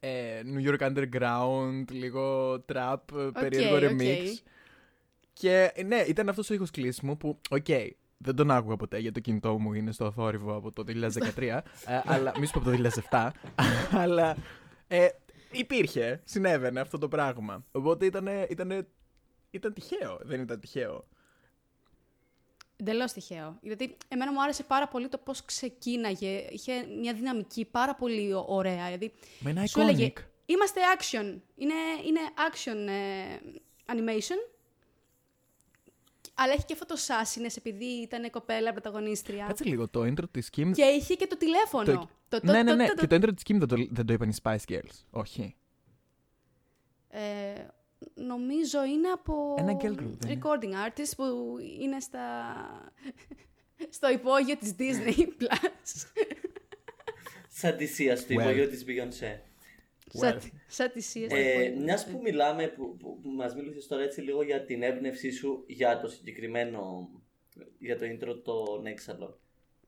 ε, 0.00 0.40
New 0.44 0.70
York 0.70 0.78
Underground, 0.78 1.84
λίγο 1.90 2.54
trap, 2.72 2.96
ε, 3.12 3.28
περίεργο 3.40 3.74
OK. 3.74 3.82
remix. 3.82 4.26
Και 5.32 5.72
ε, 5.74 5.82
ναι, 5.82 5.96
ήταν 5.96 6.28
αυτός 6.28 6.50
ο 6.50 6.54
ήχος 6.54 6.70
κλείσιμου 6.70 7.16
που, 7.16 7.40
οκ, 7.50 7.66
δεν 8.18 8.34
τον 8.34 8.50
άκουγα 8.50 8.76
ποτέ 8.76 8.98
γιατί 8.98 9.14
το 9.14 9.20
κινητό 9.20 9.58
μου 9.58 9.72
είναι 9.72 9.92
στο 9.92 10.10
θόρυβο 10.10 10.56
από 10.56 10.72
το 10.72 10.84
2013, 10.86 11.42
ε, 11.42 11.60
αλλά 12.04 12.32
μη 12.38 12.46
σου 12.46 12.52
πω 12.52 12.58
από 12.58 12.70
το 12.70 12.90
2007, 13.10 13.28
αλλά 14.02 14.36
ε, 14.88 15.08
υπήρχε, 15.52 16.20
συνέβαινε 16.24 16.80
αυτό 16.80 16.98
το 16.98 17.08
πράγμα. 17.08 17.64
Οπότε 17.70 18.06
ήταν, 18.06 18.28
ήτανε, 18.48 18.86
ήταν 19.50 19.72
τυχαίο, 19.72 20.18
δεν 20.22 20.40
ήταν 20.40 20.60
τυχαίο. 20.60 21.04
Εντελώς 22.80 23.12
τυχαίο. 23.12 23.58
Γιατί 23.62 23.96
εμένα 24.08 24.32
μου 24.32 24.42
άρεσε 24.42 24.62
πάρα 24.62 24.88
πολύ 24.88 25.08
το 25.08 25.18
πώς 25.18 25.44
ξεκίναγε. 25.44 26.46
Είχε 26.50 26.86
μια 27.00 27.12
δυναμική 27.14 27.64
πάρα 27.64 27.94
πολύ 27.94 28.32
ω- 28.32 28.44
ωραία. 28.48 28.84
Δηλαδή, 28.84 29.12
Με 29.40 29.50
ένα 29.50 29.66
σου 29.66 29.80
έλεγε, 29.80 30.12
iconic. 30.16 30.22
είμαστε 30.46 30.80
action. 30.98 31.38
Είναι, 31.56 31.74
είναι 32.06 32.20
action 32.50 32.88
ε, 32.88 33.38
animation. 33.86 34.50
Αλλά 36.34 36.52
έχει 36.52 36.64
και 36.64 36.72
αυτό 36.72 36.86
το 36.86 36.96
σάσινες 36.96 37.56
επειδή 37.56 37.84
ήταν 37.84 38.30
κοπέλα 38.30 38.72
πρωταγωνίστρια. 38.72 39.44
Κάτσε 39.46 39.64
λίγο, 39.64 39.88
το 39.88 40.00
intro 40.02 40.24
της 40.30 40.50
Kim... 40.56 40.70
Και 40.74 40.82
είχε 40.84 41.14
και 41.14 41.26
το 41.26 41.36
τηλέφωνο. 41.36 41.84
το- 42.28 42.40
Το, 42.40 42.52
ναι, 42.52 42.62
ναι, 42.62 42.70
το- 42.70 42.76
ναι, 42.76 42.86
το- 42.86 42.94
και 42.94 43.06
το 43.06 43.16
intro 43.16 43.34
της 43.34 43.42
Kim 43.48 43.58
δεν 43.58 43.68
το, 43.68 43.76
δεν 43.90 44.06
το 44.06 44.12
είπαν 44.12 44.28
οι 44.28 44.34
Spice 44.42 44.64
Girls. 44.68 45.02
Όχι. 45.10 45.54
Ε, 47.08 47.66
νομίζω 48.14 48.84
είναι 48.84 49.08
από 49.08 49.54
Ένα 49.58 49.76
girl 49.80 50.00
group, 50.00 50.16
δεν 50.18 50.30
είναι; 50.30 50.40
recording 50.42 50.88
artist 50.88 51.12
που 51.16 51.56
είναι 51.80 52.00
στα... 52.00 52.54
στο 53.96 54.10
υπόγειο 54.10 54.56
της 54.56 54.74
Disney 54.78 55.18
Plus. 55.18 56.06
Σαν 57.48 57.76
τη 57.76 57.86
Σία 57.86 58.16
στο 58.16 58.26
Well. 58.34 58.40
υπόγειο 58.40 58.68
της 58.68 58.84
Beyoncé. 58.88 59.38
Σαν, 60.12 60.40
σαν 60.66 60.92
τη 60.92 61.04
CS. 61.14 61.26
Ε, 61.30 61.68
Μιας 61.78 62.06
που 62.06 62.20
μιλάμε, 62.22 62.66
που, 62.66 62.96
που, 62.96 63.20
που 63.20 63.28
μας 63.28 63.54
μίλησες 63.54 63.86
τώρα 63.86 64.02
έτσι 64.02 64.20
λίγο 64.20 64.42
για 64.42 64.64
την 64.64 64.82
έμπνευσή 64.82 65.30
σου 65.30 65.64
για 65.66 66.00
το 66.00 66.08
συγκεκριμένο, 66.08 67.10
για 67.78 67.98
το 67.98 68.04
intro 68.06 68.42
των 68.44 68.86
έξαλων. 68.86 69.38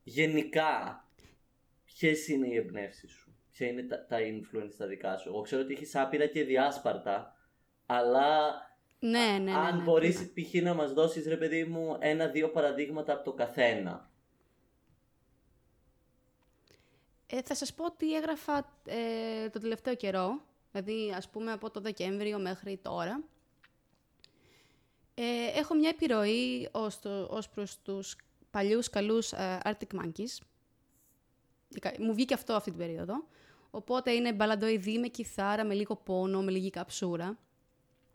Γενικά, 0.03 1.05
ποιες 1.85 2.29
είναι 2.29 2.49
οι 2.49 2.57
εμπνεύσεις 2.57 3.11
σου, 3.11 3.35
ποια 3.51 3.67
είναι 3.67 3.83
τα, 3.83 4.07
τα 4.07 4.17
influence 4.19 4.75
τα 4.77 4.87
δικά 4.87 5.17
σου; 5.17 5.29
Εγώ 5.29 5.41
ξέρω 5.41 5.63
ότι 5.63 5.73
έχεις 5.73 5.97
άπειρα 5.97 6.27
και 6.27 6.45
διάσπαρτα, 6.45 7.37
αλλά 7.93 8.51
Ναι, 8.99 9.19
ναι, 9.19 9.39
ναι. 9.39 9.53
αν 9.53 9.77
ναι. 9.77 9.83
μπορείς 9.83 10.33
π.χ. 10.33 10.63
να 10.63 10.75
μας 10.75 10.93
δώσεις 10.93 11.27
ρε 11.27 11.37
παιδί 11.37 11.65
μου 11.65 11.97
ένα-δύο 12.01 12.49
παραδείγματα 12.51 13.13
από 13.13 13.25
το 13.25 13.33
καθένα. 13.33 14.11
Ε, 17.27 17.43
θα 17.43 17.55
σας 17.55 17.75
πω 17.75 17.85
ότι 17.85 18.15
έγραφα 18.17 18.81
ε, 18.87 19.49
το 19.49 19.59
τελευταίο 19.61 19.95
καιρό, 19.95 20.41
δηλαδή 20.73 21.13
ας 21.17 21.29
πούμε 21.29 21.53
από 21.53 21.71
το 21.71 21.81
Δεκέμβριο 21.81 22.39
μέχρι 22.39 22.77
τώρα. 22.83 23.25
Ε, 25.15 25.59
έχω 25.59 25.75
μια 25.75 25.89
επιρροή 25.89 26.69
ως, 26.73 26.99
το, 27.01 27.23
ως 27.31 27.49
προς 27.49 27.79
τους 27.83 28.17
παλιούς 28.51 28.91
καλούς 28.91 29.33
ε, 29.33 29.59
Arctic 29.65 30.01
Monkeys. 30.01 30.39
Ικα- 31.69 31.95
Μου 31.99 32.15
βγήκε 32.15 32.35
αυτό 32.35 32.53
αυτή 32.53 32.71
την 32.71 32.79
περίοδο. 32.79 33.15
Οπότε 33.71 34.11
είναι 34.11 34.33
μπαλαντοειδή 34.33 34.99
με 34.99 35.09
κιθάρα, 35.09 35.65
με 35.65 35.75
λίγο 35.75 35.97
πόνο, 35.97 36.43
με 36.43 36.51
λίγη 36.51 36.71
καψούρα. 36.71 37.39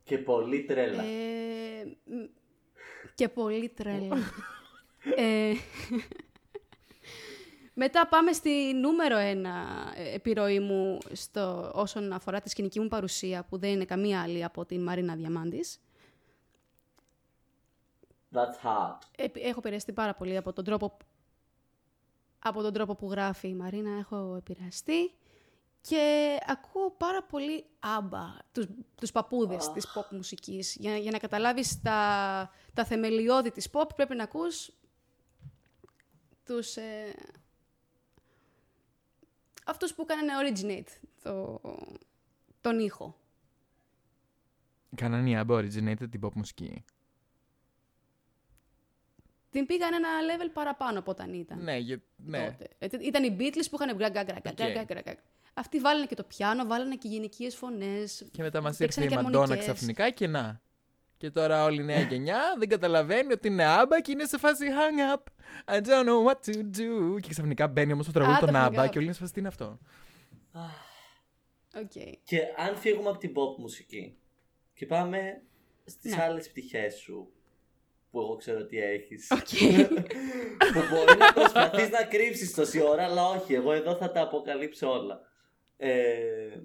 Και 0.06 0.18
πολύ 0.18 0.63
τρέλα. 0.63 1.04
Ε, 1.04 1.86
μ, 2.06 2.24
και 3.15 3.30
πολύ 3.30 3.70
τρέλα. 3.70 4.18
ε, 5.15 5.54
μετά 7.74 8.08
πάμε 8.08 8.32
στη 8.32 8.74
νούμερο 8.74 9.18
ένα 9.18 9.65
ε, 9.96 10.13
επιρροή 10.13 10.60
μου 10.60 10.98
στο, 11.12 11.72
όσον 11.74 12.12
αφορά 12.12 12.41
τη 12.41 12.50
σκηνική 12.50 12.80
μου 12.80 12.88
παρουσία, 12.88 13.46
που 13.50 13.58
δεν 13.58 13.70
είναι 13.70 13.86
καμία 13.86 14.22
άλλη 14.22 14.44
από 14.44 14.65
την 14.65 14.84
Μαρίνα 14.84 15.15
Διαμάντης. 15.15 15.80
That's 18.32 18.68
hot. 18.68 18.98
Ε, 19.18 19.26
έχω 19.34 19.60
επηρεαστεί 19.60 19.94
πάρα 19.94 20.13
πολύ 20.13 20.38
από 20.38 20.54
τον 20.54 20.63
τρόπο, 20.63 20.98
από 22.39 22.62
τον 22.62 22.74
τρόπο 22.74 22.96
που 22.96 23.12
γράφει 23.12 23.48
η 23.48 23.56
Μαρίνα. 23.56 23.98
Έχω 23.98 24.36
επηρεαστεί 24.38 25.12
και 25.88 26.38
ακούω 26.45 26.91
πάρα 26.91 27.24
πολύ 27.24 27.65
άμπα, 27.80 28.38
τους, 28.52 28.65
τους 28.95 29.12
παππούδες 29.12 29.71
της 29.71 29.88
pop 29.95 30.10
μουσικής. 30.12 30.76
Για, 30.76 30.98
για 30.98 31.12
να 31.12 31.17
καταλάβεις 31.17 31.82
τα, 31.82 32.52
τα 32.74 32.86
θεμελιώδη 32.86 33.52
της 33.52 33.69
pop 33.71 33.89
πρέπει 33.95 34.15
να 34.15 34.24
ακούς 34.24 34.71
τους... 36.45 36.76
Ε, 36.76 37.15
αυτούς 39.65 39.93
που 39.93 40.06
κάνανε 40.06 40.32
originate 40.41 41.08
το, 41.24 41.62
τον 42.62 42.80
ήχο. 42.80 43.17
Κάνανε 44.95 45.30
η 45.30 45.36
Άμπα 45.36 45.56
originated 45.56 46.10
την 46.10 46.21
pop 46.24 46.34
μουσική. 46.34 46.84
Την 49.50 49.65
πήγαν 49.65 49.93
ένα 49.93 50.10
level 50.10 50.50
παραπάνω 50.54 51.00
από 51.00 51.12
όταν 51.12 51.34
ήταν. 51.34 51.63
Ναι, 51.63 51.78
για... 51.78 52.02
ναι. 52.15 52.45
τότε. 52.45 52.69
Ε, 52.80 52.88
Ήταν 53.00 53.24
οι 53.24 53.36
Beatles 53.39 53.65
που 53.69 53.78
είχαν 53.82 53.95
γκρακ, 53.95 54.13
γκρακ, 55.56 55.70
γκρακ, 55.70 55.76
Οκ. 55.76 55.76
γκρακ, 55.76 55.76
γκρακ, 55.76 55.76
γκρακ. 55.76 55.76
Αυτοί 55.76 55.80
βάλανε 55.80 56.06
και 56.06 56.15
το 56.15 56.24
πιάνο, 56.24 56.65
βάλανε 56.65 56.96
και 56.96 57.08
γυναικείες 57.08 57.56
φωνές. 57.56 58.26
Και 58.32 58.41
μετά 58.41 58.62
μας 58.62 58.72
ήρθε 58.72 58.84
Παίξανε 58.86 59.06
η 59.06 59.10
και 59.10 59.15
Μαντόνα 59.15 59.44
αρμονικές. 59.44 59.65
ξαφνικά 59.65 60.10
και 60.10 60.28
να. 60.28 60.62
Και 61.18 61.30
τώρα 61.32 61.63
όλη 61.63 61.82
η 61.82 61.86
νέα 61.86 62.00
γενιά 62.12 62.41
δεν 62.60 62.70
καταλαβαίνει 62.70 63.34
ότι 63.34 63.48
είναι 63.48 63.63
άμπα 63.65 64.02
και 64.02 64.12
είναι 64.12 64.26
σε 64.26 64.38
φάση 64.38 64.65
hang 64.70 65.18
up. 65.18 65.24
I 65.76 65.82
don't 65.82 66.06
know 66.08 66.32
what 66.32 66.50
to 66.52 66.58
do. 66.58 67.20
Και 67.22 67.30
ξαφνικά 67.30 67.68
μπαίνει 67.68 67.94
όμως 67.94 68.06
το 68.06 68.12
τραγούδι 68.12 68.36
Α, 68.38 68.39
των 68.39 68.50
το 68.52 68.58
άμπα 68.58 68.84
hang 68.84 68.88
up. 68.88 68.89
και 68.89 68.98
όλοι 68.98 69.06
είναι 69.06 69.13
σε 69.15 69.20
φάση 69.20 69.34
τι 69.34 69.39
είναι 69.39 69.48
αυτό; 69.48 69.80
Okay. 71.78 72.13
Και 72.24 72.39
αν 72.58 72.76
φύγουμε 72.76 73.10
από 73.10 73.18
την 73.18 73.32
pop 73.32 73.58
μουσική 73.58 74.18
και 74.74 74.86
πάμε 74.86 75.41
στις 75.86 76.15
Ναι. 76.15 76.24
άλλες 76.24 76.50
πτυχές 76.50 76.96
σου 76.96 77.32
που 78.12 78.20
εγώ 78.22 78.36
ξέρω 78.36 78.60
ότι 78.60 78.78
έχεις 78.80 79.32
Okay. 79.34 79.88
που 80.74 80.82
μπορεί 80.89 81.18
να 81.18 81.34
προσπαθείς 81.34 81.89
να 81.89 82.04
κρύψεις 82.04 82.54
τόση 82.54 82.82
ώρα 82.82 83.04
αλλά 83.04 83.28
όχι, 83.30 83.54
εγώ 83.54 83.72
εδώ 83.72 83.96
θα 83.96 84.12
τα 84.12 84.22
αποκαλύψω 84.22 84.91
όλα. 84.91 85.20
Ε, 85.78 86.60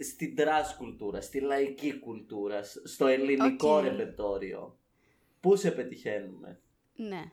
στην 0.00 0.36
trash 0.36 0.76
κουλτούρα, 0.76 1.20
στη 1.20 1.40
λαϊκή 1.40 1.98
κουλτούρα, 1.98 2.62
σ- 2.62 2.86
στο 2.86 3.06
ελληνικό 3.06 3.76
Οκ. 3.76 3.84
ρεπερτόριο. 3.84 4.78
Πού 5.40 5.56
σε 5.56 5.70
πετυχαίνουμε; 5.70 6.60
ναι. 6.96 7.32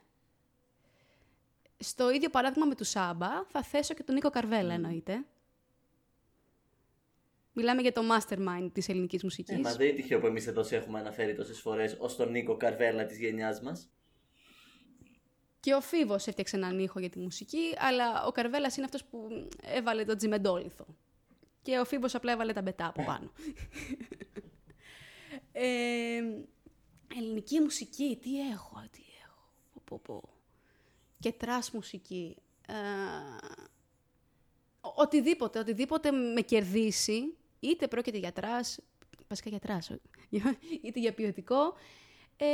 Στο 1.78 2.10
ίδιο 2.10 2.30
παράδειγμα 2.30 2.66
με 2.66 2.74
του 2.74 2.84
Σάμπα, 2.84 3.44
θα 3.48 3.62
θέσω 3.62 3.94
και 3.94 4.02
τον 4.02 4.14
Νίκο 4.14 4.30
Καρβέλα, 4.30 4.74
εννοείται. 4.74 5.24
Μιλάμε 7.52 7.82
για 7.82 7.92
το 7.92 8.00
mastermind 8.12 8.68
της 8.72 8.88
ελληνικής 8.88 9.22
μουσικής. 9.22 9.56
Ε, 9.56 9.60
μα 9.60 9.74
δεν 9.74 9.86
είναι 9.86 9.96
τυχαίο 9.96 10.20
που 10.20 10.26
εμείς 10.26 10.46
εδώ 10.46 10.62
σε 10.62 10.76
έχουμε 10.76 10.98
αναφέρει 10.98 11.34
τόσες 11.34 11.60
φορές 11.60 11.96
ως 11.98 12.16
τον 12.16 12.30
Νίκο 12.30 12.56
Καρβέλα 12.56 13.04
της 13.06 13.18
γενιάς 13.18 13.60
μας. 13.60 13.90
Και 15.62 15.74
ο 15.74 15.80
Φίβος 15.80 16.26
έφτιαξε 16.26 16.56
έναν 16.56 16.78
ήχο 16.78 17.00
για 17.00 17.10
τη 17.10 17.18
μουσική, 17.18 17.74
αλλά 17.78 18.24
ο 18.26 18.32
Καρβέλας 18.32 18.76
είναι 18.76 18.84
αυτός 18.84 19.04
που 19.04 19.48
έβαλε 19.62 20.04
το 20.04 20.16
τζιμεντόλιθο. 20.16 20.86
Και 21.62 21.78
ο 21.78 21.84
Φίβος 21.84 22.14
απλά 22.14 22.32
έβαλε 22.32 22.52
τα 22.52 22.62
μπετά 22.62 22.86
από 22.86 23.04
πάνω. 23.04 23.32
ε, 25.52 26.22
ελληνική 27.16 27.60
μουσική, 27.60 28.18
τι 28.22 28.48
έχω, 28.50 28.82
τι 28.90 29.00
έχω. 29.24 29.48
Πω, 29.74 29.82
πω, 29.84 29.98
πω. 30.04 30.28
Και 31.18 31.32
trash 31.32 31.70
μουσική. 31.70 32.36
Ε, 32.66 32.74
ο- 34.80 34.92
οτιδήποτε, 34.96 35.58
οτιδήποτε 35.58 36.10
με 36.10 36.40
κερδίσει, 36.40 37.36
είτε 37.60 37.88
πρόκειται 37.88 38.18
για 38.18 38.32
trash, 38.32 38.78
βασικά 39.28 39.48
για 39.50 39.58
trash, 39.58 39.90
ο- 39.90 39.98
είτε 40.82 41.00
για 41.00 41.14
ποιοτικό, 41.14 41.74
ε, 42.44 42.46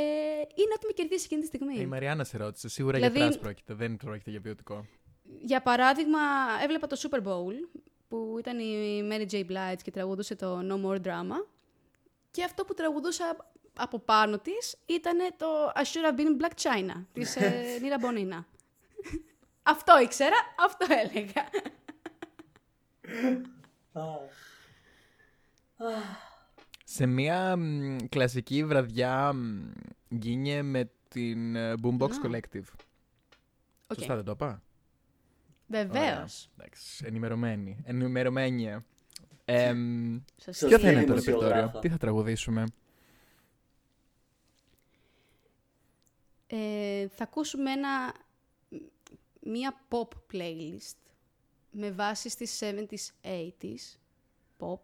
είναι 0.55 0.73
ότι 0.75 0.85
με 0.85 0.91
κερδίσει 0.95 1.23
εκείνη 1.25 1.41
τη 1.41 1.47
στιγμή. 1.47 1.77
Ε, 1.77 1.81
Η 1.81 1.85
Μαριάννα 1.85 2.23
σε 2.23 2.37
ρώτησε. 2.37 2.69
Σίγουρα 2.69 2.97
Δηλαδή- 2.97 3.17
για 3.17 3.25
trash 3.27 3.39
πρόκειται. 3.39 3.73
Δεν 3.73 3.97
πρόκειται 3.97 4.29
για 4.29 4.41
ποιοτικό. 4.41 4.85
Για 5.41 5.61
παράδειγμα, 5.61 6.19
έβλεπα 6.63 6.87
το 6.87 6.97
Super 7.09 7.17
Bowl 7.23 7.53
που 8.07 8.35
ήταν 8.39 8.59
η 8.59 9.01
Mary 9.11 9.25
J. 9.31 9.45
Blige 9.45 9.77
και 9.83 9.91
τραγουδούσε 9.91 10.35
το 10.35 10.59
No 10.69 10.85
More 10.85 11.01
Drama 11.05 11.45
και 12.31 12.43
αυτό 12.43 12.65
που 12.65 12.73
τραγουδούσα 12.73 13.37
από 13.77 13.99
πάνω 13.99 14.39
της 14.39 14.75
ήταν 14.85 15.17
το 15.37 15.47
I 15.75 15.79
Should 15.81 16.05
Have 16.11 16.19
Been 16.19 16.41
Black 16.43 16.53
China 16.61 17.05
της 17.13 17.35
ε, 17.35 17.63
Νίρα 17.81 17.97
Μπονίνα. 17.99 18.45
αυτό 19.63 19.99
ήξερα, 20.01 20.35
αυτό 20.65 20.85
έλεγα. 20.89 21.43
Σε 26.91 27.05
μια 27.05 27.55
μ, 27.57 27.95
κλασική 28.09 28.65
βραδιά 28.65 29.33
μ, 29.33 29.71
γκίνιε 30.15 30.61
με 30.61 30.91
την 31.07 31.55
ε, 31.55 31.73
Boombox 31.83 32.11
Α. 32.11 32.15
Collective. 32.23 32.63
Οκ. 33.87 33.97
Σωστά 33.97 34.15
δεν 34.15 34.23
το 34.23 34.31
είπα; 34.31 34.63
Βεβαίως. 35.67 36.49
Εντάξει, 36.57 37.05
ενημερωμένη. 37.07 37.77
Ενημερωμένη. 37.83 38.83
Ε, 39.45 39.73
μ, 39.73 40.17
Σας 40.35 40.57
Σωστή 40.57 40.65
ποιο 40.75 40.79
θα 40.79 40.91
είναι 40.91 40.99
το 40.99 41.07
δημοσιογράφα. 41.07 41.53
ρεπερτόριο, 41.55 41.79
τι 41.79 41.89
θα 41.89 41.97
τραγουδήσουμε; 41.97 42.63
Ε, 46.47 47.07
θα 47.07 47.23
ακούσουμε 47.23 47.71
ένα, 47.71 48.13
μία 49.41 49.81
pop 49.89 50.07
playlist 50.33 50.97
με 51.71 51.91
βάση 51.91 52.29
στις 52.29 52.61
70s, 52.63 53.11
80s 53.23 53.97
pop 54.59 54.79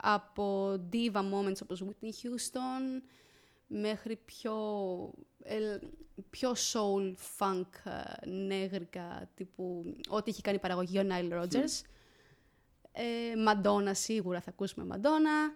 από 0.00 0.74
diva 0.92 1.32
moments 1.32 1.62
όπως 1.62 1.84
Whitney 1.84 2.04
Houston 2.04 3.02
μέχρι 3.66 4.16
πιο, 4.16 4.54
ε, 5.42 5.78
πιο 6.30 6.52
soul, 6.72 7.14
funk, 7.38 7.66
ε, 7.84 8.28
νέγρικα 8.30 9.30
τύπου 9.34 9.94
ό,τι 10.08 10.30
έχει 10.30 10.42
κάνει 10.42 10.58
παραγωγή 10.58 10.98
ο 10.98 11.06
Nile 11.10 11.42
Rodgers. 11.42 11.82
Ε, 12.92 13.36
Μαντόνα 13.36 13.94
σίγουρα 13.94 14.40
θα 14.40 14.50
ακούσουμε 14.50 14.84
Μαντόνα. 14.84 15.54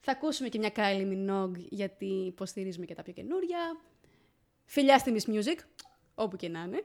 Θα 0.00 0.12
ακούσουμε 0.12 0.48
και 0.48 0.58
μια 0.58 0.72
Kylie 0.74 1.12
Minogue 1.12 1.58
γιατί 1.68 2.06
υποστηρίζουμε 2.06 2.84
και 2.84 2.94
τα 2.94 3.02
πιο 3.02 3.12
καινούρια. 3.12 3.80
Φιλιά 4.64 4.98
στη 4.98 5.14
Miss 5.16 5.30
Music, 5.30 5.56
όπου 6.14 6.36
και 6.36 6.48
να 6.48 6.60
είναι. 6.60 6.82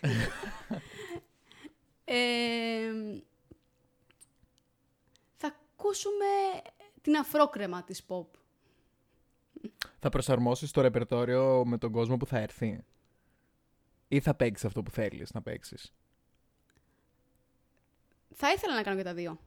Ε, 2.08 2.92
θα 3.30 3.35
ακούσουμε 5.78 6.26
την 7.00 7.16
αφρόκρεμα 7.16 7.82
της 7.84 8.02
pop. 8.08 8.26
Θα 9.98 10.08
προσαρμόσεις 10.08 10.70
το 10.70 10.80
ρεπερτόριο 10.80 11.64
με 11.66 11.78
τον 11.78 11.92
κόσμο 11.92 12.16
που 12.16 12.26
θα 12.26 12.38
έρθει; 12.38 12.84
Ή 14.08 14.20
θα 14.20 14.34
παίξεις 14.34 14.64
αυτό 14.64 14.82
που 14.82 14.90
θέλεις 14.90 15.32
να 15.32 15.42
παίξεις; 15.42 15.92
Θα 18.34 18.52
ήθελα 18.52 18.74
να 18.74 18.82
κάνω 18.82 18.96
και 18.96 19.02
τα 19.02 19.14
δύο. 19.14 19.38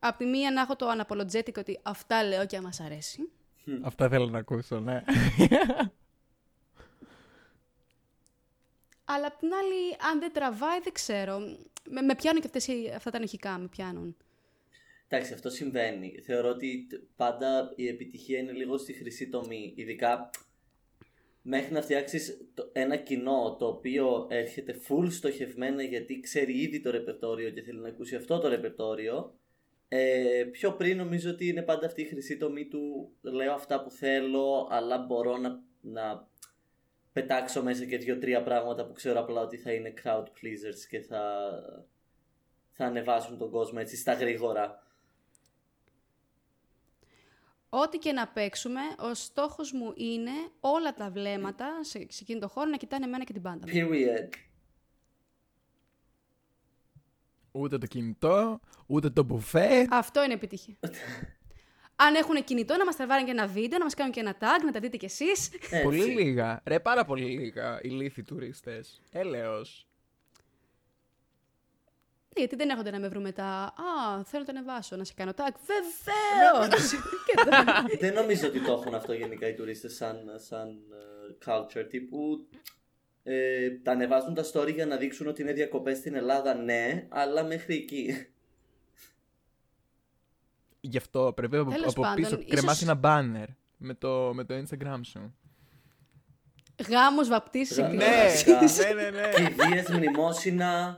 Απ' 0.00 0.16
τη 0.16 0.24
μία 0.24 0.50
να 0.50 0.60
έχω 0.60 0.76
το 0.76 0.86
unapologetic 0.98 1.56
ότι 1.58 1.78
αυτά 1.82 2.24
λέω 2.24 2.46
και 2.46 2.56
αν 2.56 2.62
μας 2.62 2.80
αρέσει. 2.80 3.30
Αυτά 3.82 4.08
θέλω 4.08 4.26
να 4.26 4.38
ακούσω, 4.38 4.80
ναι. 4.80 5.04
Αλλά 9.04 9.26
απ' 9.26 9.38
την 9.38 9.52
άλλη, 9.54 9.96
αν 10.10 10.18
δεν 10.20 10.32
τραβάει, 10.32 10.80
δεν 10.80 10.92
ξέρω. 10.92 11.38
Με, 11.90 12.02
με 12.02 12.14
πιάνουν 12.14 12.40
και 12.40 12.46
αυτές, 12.46 12.66
οι- 12.66 12.92
αυτά 12.96 13.10
τα 13.10 13.16
ενοχικά, 13.16 13.58
με 13.58 13.66
πιάνουν. 13.66 14.16
Εντάξει, 15.14 15.32
αυτό 15.32 15.50
συμβαίνει. 15.50 16.20
Θεωρώ 16.22 16.48
ότι 16.48 16.86
τ- 16.88 17.16
πάντα 17.16 17.72
η 17.76 17.88
επιτυχία 17.88 18.38
είναι 18.38 18.52
λίγο 18.52 18.78
στη 18.78 18.92
χρυσή 18.92 19.28
τομή. 19.28 19.72
Ειδικά 19.76 20.30
μέχρι 21.42 21.72
να 21.72 21.82
φτιάξεις 21.82 22.46
ένα 22.72 22.96
κοινό 22.96 23.56
το 23.58 23.66
οποίο 23.66 24.26
έρχεται 24.30 24.80
full 24.88 25.06
στοχευμένα 25.10 25.82
γιατί 25.82 26.20
ξέρει 26.20 26.60
ήδη 26.60 26.80
το 26.80 26.90
ρεπερτόριο 26.90 27.50
και 27.50 27.62
θέλει 27.62 27.80
να 27.80 27.88
ακούσει 27.88 28.16
αυτό 28.16 28.38
το 28.38 28.48
ρεπερτόριο. 28.48 29.34
Ε, 29.88 30.44
πιο 30.50 30.72
πριν 30.72 30.96
νομίζω 30.96 31.30
ότι 31.30 31.48
είναι 31.48 31.62
πάντα 31.62 31.86
αυτή 31.86 32.02
η 32.02 32.06
χρυσή 32.06 32.36
τομή 32.36 32.68
του 32.68 33.12
λέω 33.20 33.52
αυτά 33.52 33.82
που 33.82 33.90
θέλω 33.90 34.68
αλλά 34.70 34.98
μπορώ 34.98 35.36
να, 35.36 35.62
να 35.80 36.28
πετάξω 37.12 37.62
μέσα 37.62 37.84
και 37.84 37.96
δύο-τρία 37.96 38.42
πράγματα 38.42 38.86
που 38.86 38.92
ξέρω 38.92 39.20
απλά 39.20 39.40
ότι 39.40 39.56
θα 39.56 39.72
είναι 39.72 39.94
crowd 40.02 40.24
pleasers 40.24 40.86
και 40.88 41.00
θα, 41.00 41.22
θα 42.70 42.84
ανεβάσουν 42.84 43.38
τον 43.38 43.50
κόσμο 43.50 43.78
έτσι 43.80 43.96
στα 43.96 44.12
γρήγορα. 44.12 44.81
Ό,τι 47.74 47.98
και 47.98 48.12
να 48.12 48.28
παίξουμε, 48.28 48.80
ο 48.98 49.14
στόχος 49.14 49.72
μου 49.72 49.92
είναι 49.96 50.30
όλα 50.60 50.94
τα 50.94 51.10
βλέμματα 51.10 51.78
σε, 51.80 51.98
σε 51.98 52.18
εκείνο 52.22 52.38
το 52.38 52.48
χώρο 52.48 52.70
να 52.70 52.76
κοιτάνε 52.76 53.04
εμένα 53.04 53.24
και 53.24 53.32
την 53.32 53.42
πάντα 53.42 53.66
μου. 53.66 53.72
Period. 53.74 54.28
ούτε 57.52 57.78
το 57.78 57.86
κινητό, 57.86 58.60
ούτε 58.86 59.10
το 59.10 59.22
μπουφέ. 59.22 59.86
Αυτό 59.90 60.24
είναι 60.24 60.32
επιτυχία. 60.32 60.76
Αν 61.96 62.14
έχουν 62.14 62.44
κινητό, 62.44 62.76
να 62.76 62.84
μας 62.84 62.96
τραβάνε 62.96 63.24
και 63.24 63.30
ένα 63.30 63.46
βίντεο, 63.46 63.78
να 63.78 63.84
μας 63.84 63.94
κάνουν 63.94 64.12
και 64.12 64.20
ένα 64.20 64.36
tag, 64.40 64.64
να 64.64 64.72
τα 64.72 64.80
δείτε 64.80 64.96
κι 64.96 65.04
εσείς. 65.04 65.50
Έτσι. 65.52 65.82
Πολύ 65.82 66.04
λίγα. 66.04 66.60
Ρε, 66.64 66.80
πάρα 66.80 67.04
πολύ 67.04 67.24
λίγα. 67.24 67.80
Οι 67.82 67.88
λύθοι 67.88 68.22
τουρίστες. 68.22 69.02
Έλεος. 69.10 69.86
Γιατί 72.36 72.56
δεν 72.56 72.68
έχονται 72.70 72.90
να 72.90 72.98
με 72.98 73.08
βρουν 73.08 73.22
μετά; 73.22 73.46
Α, 73.64 74.24
θέλω 74.24 74.44
να 74.46 74.52
το 74.52 74.58
ανεβάσω, 74.58 74.96
να 74.96 75.04
σε 75.04 75.12
κάνω 75.16 75.32
tag. 75.36 75.52
Βεβαίως! 75.66 76.90
και 77.26 77.34
τώρα. 77.44 77.64
Δεν 78.00 78.14
νομίζω 78.14 78.46
ότι 78.48 78.60
το 78.60 78.72
έχουν 78.72 78.94
αυτό 78.94 79.12
γενικά 79.12 79.48
οι 79.48 79.54
τουρίστες 79.54 79.94
σαν, 79.94 80.16
σαν 80.36 80.68
ε, 80.68 81.34
culture 81.46 81.86
τύπου 81.88 82.46
ε, 83.22 83.70
τα 83.70 83.92
ανεβάζουν 83.92 84.34
τα 84.34 84.44
story 84.52 84.72
για 84.74 84.86
να 84.86 84.96
δείξουν 84.96 85.26
ότι 85.26 85.42
είναι 85.42 85.52
διακοπές 85.52 85.96
στην 85.98 86.14
Ελλάδα 86.14 86.54
ναι 86.54 87.06
αλλά 87.08 87.42
μέχρι 87.44 87.74
εκεί 87.74 88.26
Γι' 90.80 90.96
αυτό 90.96 91.32
πρέπει 91.36 91.56
από, 91.56 91.70
Τέλος 91.70 91.92
από 91.92 92.02
πάντων, 92.02 92.16
πίσω 92.16 92.34
ίσως- 92.36 92.50
κρεμάσει 92.50 92.84
ένα 92.84 93.00
banner 93.02 93.46
με 93.76 93.94
το, 93.94 94.30
με 94.34 94.44
το 94.44 94.54
Instagram 94.54 95.00
σου. 95.02 95.34
Γάμος, 96.88 97.28
βαπτίσεις, 97.28 97.78
Γα- 97.78 97.88
Ναι, 97.88 98.04
εκδηλώσει. 98.04 98.94
ναι, 98.94 99.02
ναι, 99.02 99.10
ναι. 99.10 99.30
κηδείες, 99.48 99.88
μνημόσυνα 99.88 100.96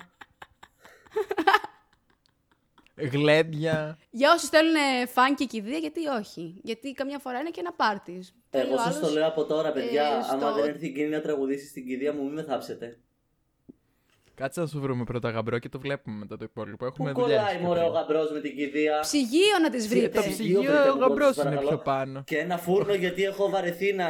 Γλέντια. 2.97 3.99
Για 4.11 4.33
όσους 4.33 4.49
θέλουν 4.49 4.75
φαν 5.09 5.35
και 5.35 5.45
κηδεία, 5.45 5.79
γιατί 5.79 6.07
όχι; 6.07 6.61
Γιατί 6.63 6.93
καμιά 6.93 7.19
φορά 7.19 7.39
είναι 7.39 7.51
και 7.51 7.61
ένα 7.61 7.73
πάρτι. 7.73 8.25
Εγώ 8.51 8.79
σας 8.79 9.01
το 9.01 9.09
λέω 9.11 9.27
από 9.27 9.45
τώρα 9.45 9.73
παιδιά 9.73 10.03
ε, 10.03 10.07
άμα 10.07 10.23
στο- 10.23 10.55
δεν 10.55 10.69
έρθει 10.69 10.87
εκείνη 10.87 11.09
να 11.09 11.21
τραγουδήσει 11.21 11.67
στην 11.67 11.87
κηδεία 11.87 12.13
μου 12.13 12.25
μην 12.25 12.33
με 12.33 12.43
θάψετε 12.43 12.99
Κάτσε 14.35 14.61
να 14.61 14.67
σου 14.67 14.81
βρούμε 14.81 15.05
πρώτα 15.05 15.31
γαμπρό 15.31 15.59
και 15.59 15.69
το 15.69 15.79
βλέπουμε 15.81 16.17
μετά 16.17 16.37
το 16.37 16.45
υπόλοιπο. 16.45 16.77
Πού 16.77 16.85
Έχουμε 16.85 17.13
δουλειά. 17.13 17.37
κολλάει 17.37 17.59
μωρέ 17.61 17.81
ο 17.85 17.87
γαμπρός 17.89 18.31
με 18.33 18.41
την 18.41 18.57
κηδεία; 18.57 18.99
Ψυγείο 19.01 19.59
να 19.63 19.71
τις 19.71 19.89
βρείτε. 19.89 20.09
Το 20.09 20.15
Το 20.15 20.21
ψυγείο 20.21 20.35
ψυγείο, 20.61 20.61
βρείτε 20.73 20.89
ο 20.91 20.95
μου, 20.95 21.01
γαμπρός 21.01 21.27
σας 21.35 21.37
είναι 21.37 21.45
παρακαλώ. 21.45 21.69
πιο 21.69 21.79
πάνω. 21.79 22.23
Και 22.25 22.39
ένα 22.39 22.59
φούρνο 22.59 22.95
γιατί 22.95 23.23
έχω 23.25 23.49
βαρεθεί 23.51 23.93
να 23.93 24.07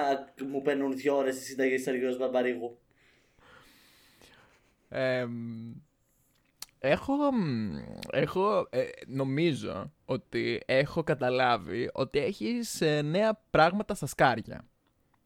μου 0.50 0.62
παίρνουν 0.62 0.96
δύο 0.96 1.16
ώρες 1.16 1.34
στη 1.34 1.44
συνταγή 1.44 1.74
της 1.76 1.86
Αργυρός 1.88 2.16
Μπαρμπαρίγου 2.18 2.78
Εμ, 4.88 5.30
έχω, 6.85 7.33
μ, 7.33 7.77
έχω 8.12 8.66
ε, 8.70 8.85
νομίζω 9.07 9.92
ότι 10.05 10.62
έχω 10.66 11.03
καταλάβει 11.03 11.90
ότι 11.92 12.18
έχεις 12.18 12.81
ε, 12.81 13.03
νέα 13.03 13.40
πράγματα 13.51 13.94
στα 13.94 14.07
σκάρια. 14.07 14.64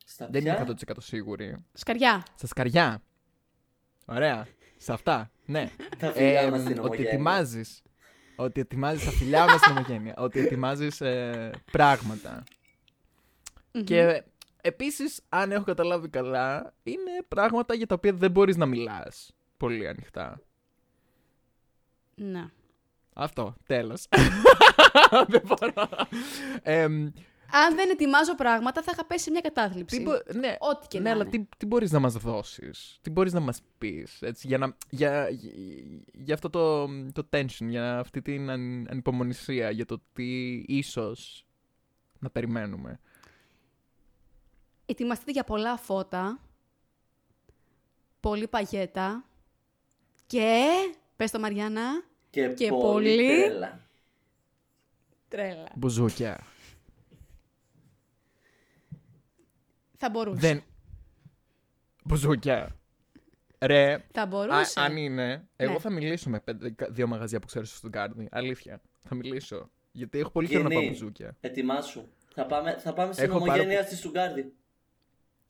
Στα 0.05 0.29
Δεν 0.31 0.47
είμαι 0.47 0.65
ποια; 0.77 0.93
100% 0.93 0.97
σίγουρη. 1.01 1.57
Σκαριά. 1.73 2.23
Στα 2.35 2.47
σκαριά. 2.47 3.03
Ωραία. 4.07 4.47
Σε 4.77 4.93
αυτά. 4.93 5.31
Ναι. 5.47 5.71
Τα 5.99 6.13
φιλιά 6.13 6.41
Εμ, 6.41 6.51
μας 6.51 6.61
στην 6.61 6.73
ότι 6.73 6.81
ομογένεια. 6.81 7.11
ετοιμάζεις. 7.11 7.83
Ότι 8.37 8.61
ετοιμάζεις 8.61 9.05
τα 9.05 9.11
φιλιά 9.11 9.45
μας 9.45 9.61
στην 9.61 9.77
ομογένεια. 9.77 10.15
ότι 10.27 10.41
ετοιμάζεις 10.41 11.01
ε, 11.01 11.51
πράγματα. 11.73 12.45
Και 13.85 14.25
επίσης, 14.61 15.21
αν 15.29 15.53
έχω 15.53 15.65
καταλάβει 15.65 16.09
καλά, 16.09 16.75
είναι 16.83 17.11
πράγματα 17.29 17.75
για 17.75 17.87
τα 17.87 17.95
οποία 17.95 18.13
δεν 18.13 18.31
μπορείς 18.31 18.57
να 18.57 18.67
μιλάς 18.67 19.33
πολύ 19.57 19.89
ανοιχτά. 19.89 20.41
Να. 22.19 22.51
Αυτό, 23.13 23.55
τέλος. 23.67 24.07
δεν 25.29 25.43
μπορώ. 25.47 25.89
Εμ, 26.63 27.11
Αν 27.53 27.75
δεν 27.75 27.91
ετοιμάζω 27.91 28.35
πράγματα, 28.35 28.83
θα 28.83 28.91
είχα 28.95 29.07
πέσει 29.07 29.25
σε 29.25 29.31
μια 29.31 29.41
κατάθλιψη. 29.41 29.97
τι 29.97 30.03
μπο- 30.03 30.39
ναι, 30.39 30.57
Ό,τι 30.59 30.87
και 30.87 30.99
ναι, 30.99 31.05
να 31.05 31.11
αλλά 31.11 31.23
είναι. 31.27 31.31
τι, 31.39 31.49
τι 31.57 31.67
μπορείς 31.67 31.91
να 31.91 31.99
μας 31.99 32.15
δώσεις, 32.15 32.99
τι 33.03 33.11
μπορείς 33.11 33.33
να 33.33 33.41
μας 33.41 33.61
πεις, 33.79 34.23
έτσι, 34.23 34.47
για, 34.47 34.59
να, 34.59 34.77
για, 34.91 35.29
για, 35.29 35.51
για 36.13 36.35
αυτό 36.35 36.51
το, 36.51 36.87
το 37.13 37.29
tension, 37.33 37.67
για 37.69 37.99
αυτή 37.99 38.23
την 38.23 38.51
αν, 38.51 38.87
ανυπομονησία, 38.91 39.71
για 39.71 39.85
το 39.87 40.03
τι 40.13 40.55
ίσως 40.67 41.47
να 42.19 42.31
περιμένουμε. 42.31 43.01
Ετοιμαστείτε 44.87 45.31
για 45.31 45.45
πολλά 45.45 45.77
φώτα, 45.77 46.41
πολύ 48.21 48.49
παγέτα 48.49 49.25
και... 50.27 50.65
Πες 51.17 51.31
το 51.31 51.39
Μαριάννα. 51.41 52.03
Και, 52.31 52.49
Και 52.49 52.69
πολύ, 52.69 52.81
πολύ- 52.81 53.17
τρέλα. 53.27 53.81
Τρέλα. 55.29 55.69
Μπουζούκια. 55.75 56.47
Θα 59.97 60.11
μπορούσε. 60.11 60.41
Δεν... 60.41 60.63
Μπουζούκια. 62.05 62.77
Ρε, 63.61 64.05
Θα 64.13 64.23
Α, 64.23 64.27
μπορούσε. 64.27 64.81
αν 64.81 64.97
είναι, 64.97 65.49
εγώ 65.57 65.73
Ναι. 65.73 65.79
θα 65.79 65.91
μιλήσω 65.91 66.31
με 66.31 66.41
πέντε, 66.41 66.75
δύο 66.89 67.07
μαγαζιά 67.07 67.41
που 67.41 67.47
ξέρω 67.47 67.65
στο 67.65 67.89
Γκάρντι. 67.89 68.29
Αλήθεια. 68.31 68.81
Θα 69.03 69.15
μιλήσω. 69.15 69.71
Γιατί 69.93 70.19
έχω 70.19 70.31
πολύ 70.31 70.49
καιρό 70.49 70.63
να 70.63 70.69
πάω 70.69 70.79
Γεννή, 70.81 70.93
μπουζούκια. 70.99 71.37
ετοιμάσου. 71.41 72.09
Θα 72.35 72.47
πάμε, 72.47 72.77
θα 72.79 72.93
πάμε 72.93 73.13
στην 73.13 73.25
Έχω 73.25 73.39
πάρα 73.39 73.53
ομογένεια 73.53 73.83
στη 73.83 73.97
Στουγκάρδη. 73.97 74.53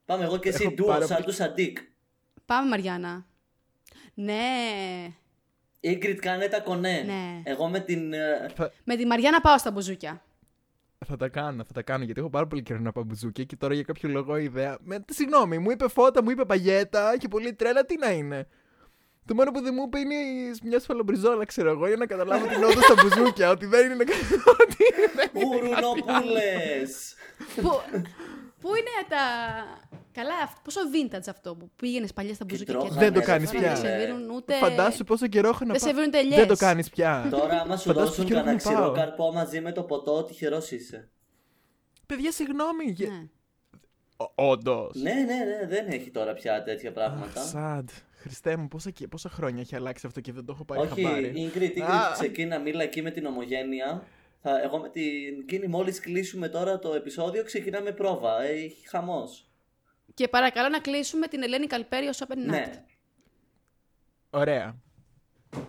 Πάμε 0.04 0.24
εγώ 0.24 0.38
και 0.38 0.48
εσύ 0.48 0.62
Έχω 0.64 0.74
ντουο, 0.74 0.86
πάρα 0.86 1.06
σαν 1.06 1.16
πολύ- 1.16 1.28
του 1.28 1.34
Σαντίκ. 1.34 1.78
Πάμε 2.46 2.68
Μαριάννα. 2.68 3.26
Ναι. 4.14 4.42
Ίγκριτ 5.80 6.18
κάνε 6.20 6.46
τα 6.48 6.60
κονέ. 6.60 7.02
Ναι. 7.06 7.42
Εγώ 7.44 7.68
με 7.68 7.80
την... 7.80 8.12
ε, 8.12 8.48
Θα, 8.54 8.72
Με 8.84 8.96
τη 8.96 9.06
Μαριάννα 9.06 9.40
πάω 9.40 9.58
στα 9.58 9.70
μπουζούκια. 9.70 10.22
θα 11.06 11.16
τα 11.16 11.28
κάνω, 11.28 11.64
θα 11.64 11.72
τα 11.72 11.82
κάνω. 11.82 12.04
Γιατί 12.04 12.20
έχω 12.20 12.30
πάρα 12.30 12.46
πολύ 12.46 12.62
καιρό 12.62 12.78
να 12.80 12.92
πάω 12.92 13.04
μπουζούκια 13.04 13.44
και 13.44 13.56
τώρα 13.56 13.74
για 13.74 13.82
κάποιο 13.82 14.08
λόγο 14.08 14.36
η 14.36 14.44
ιδέα. 14.44 14.76
Με, 14.80 15.04
συγγνώμη, 15.08 15.58
μου 15.58 15.70
είπε 15.70 15.88
φώτα, 15.88 16.22
μου 16.22 16.30
είπε 16.30 16.44
παγέτα 16.44 17.16
και 17.18 17.28
πολύ 17.28 17.52
τρέλα, 17.54 17.84
τι 17.84 17.96
να 17.98 18.10
είναι. 18.10 18.46
Το 19.24 19.34
μόνο 19.34 19.50
που 19.50 19.60
δεν 19.60 19.74
μου 19.76 19.82
είπε 19.86 19.98
είναι 19.98 20.14
μια 20.62 20.80
σφαλομπριζόλα, 20.80 21.44
ξέρω 21.44 21.70
εγώ, 21.70 21.86
για 21.86 21.96
να 21.96 22.06
καταλάβω 22.06 22.46
την 22.46 22.62
όδο 22.64 22.80
στα 22.82 22.94
μπουζούκια. 23.02 23.50
ότι 23.50 23.66
δεν 23.66 23.90
είναι. 23.90 24.04
ότι 24.60 24.76
δεν 25.14 25.30
είναι 25.34 25.44
Γουρνοπούλες! 25.46 27.14
που, 27.54 27.70
πού 28.60 28.68
είναι 28.68 29.06
τα... 29.08 29.24
Καλά, 30.20 30.34
αυ- 30.44 30.62
πόσο 30.64 30.80
vintage 30.94 31.28
αυτό 31.28 31.54
που 31.54 31.70
πήγαινες 31.76 32.12
παλιά 32.12 32.34
στα 32.34 32.44
μπουζούκια 32.44 32.74
και 32.74 32.80
τρώγανε, 32.80 33.00
Δεν 33.00 33.12
το 33.12 33.18
ρε, 33.18 33.24
κάνεις 33.24 33.50
φίλε. 33.50 33.60
πια. 33.62 33.74
Δεν 33.74 33.84
σερβίρουν 33.84 34.30
ούτε... 34.30 34.54
Φαντάσου 34.54 35.04
πόσο 35.04 35.26
καιρό 35.26 35.48
έχω 35.48 35.64
να 35.64 35.72
Δεν 35.72 35.80
πάω. 35.80 35.88
σερβίρουν 35.88 36.10
τελιές. 36.10 36.36
Δεν 36.38 36.46
το 36.46 36.56
κάνεις 36.56 36.90
πια. 36.90 37.28
Τώρα 37.30 37.60
άμα 37.60 37.76
σου 37.76 37.88
Φαντάσου 37.88 38.06
δώσουν 38.08 38.24
ποιο 38.24 38.36
κανένα 38.36 38.56
να 38.56 38.62
πάω. 38.62 38.72
ξηρό 38.74 38.92
καρπό 38.92 39.32
μαζί 39.32 39.60
με 39.60 39.72
το 39.72 39.82
ποτό, 39.82 40.24
τυχερός 40.24 40.70
είσαι. 40.70 41.08
Παιδιά, 42.06 42.32
συγγνώμη. 42.32 42.84
γε- 42.90 43.08
Ναι. 43.10 43.22
Όντως. 44.34 44.94
Ναι, 44.94 45.12
ναι, 45.12 45.22
ναι, 45.22 45.66
δεν 45.68 45.86
έχει 45.88 46.10
τώρα 46.10 46.32
πια 46.32 46.62
τέτοια 46.62 46.92
πράγματα. 46.92 47.40
Σαντ. 47.42 47.88
Χριστέ 48.20 48.56
μου, 48.56 48.68
πόσα, 48.68 48.90
και- 48.90 49.06
πόσα 49.08 49.28
χρόνια 49.28 49.60
έχει 49.60 49.74
αλλάξει 49.76 50.06
αυτό 50.06 50.20
και 50.20 50.32
δεν 50.32 50.44
το 50.44 50.52
έχω 50.54 50.64
πάρει 50.64 50.80
Όχι, 50.80 51.02
χαμπάρι. 51.02 51.52
Ingrid, 51.54 51.78
Ingrid, 51.78 51.80
Α. 51.82 52.12
ξεκίνα, 52.12 52.58
μίλα 52.58 52.82
εκεί 52.82 53.02
με 53.02 53.10
την 53.10 53.26
ομογένεια. 53.26 54.02
Θα, 54.42 54.60
εγώ 54.62 54.78
με 54.78 54.88
την 54.88 55.46
Κίνη, 55.46 55.66
μόλις 55.66 56.00
κλείσουμε 56.00 56.48
τώρα 56.48 56.78
το 56.78 56.94
επεισόδιο, 56.94 57.44
ξεκινάμε 57.44 57.92
πρόβα. 57.92 58.42
Ε, 58.42 58.48
Έχει 58.52 58.88
χαμός. 58.88 59.47
Και 60.14 60.28
παρακαλώ 60.28 60.68
να 60.68 60.80
κλείσουμε 60.80 61.26
την 61.26 61.42
Ελένη 61.42 61.66
Καλπέρη 61.66 62.06
ως 62.06 62.22
open 62.26 62.32
night. 62.32 62.46
Ναι. 62.46 62.84
Ωραία. 64.30 64.76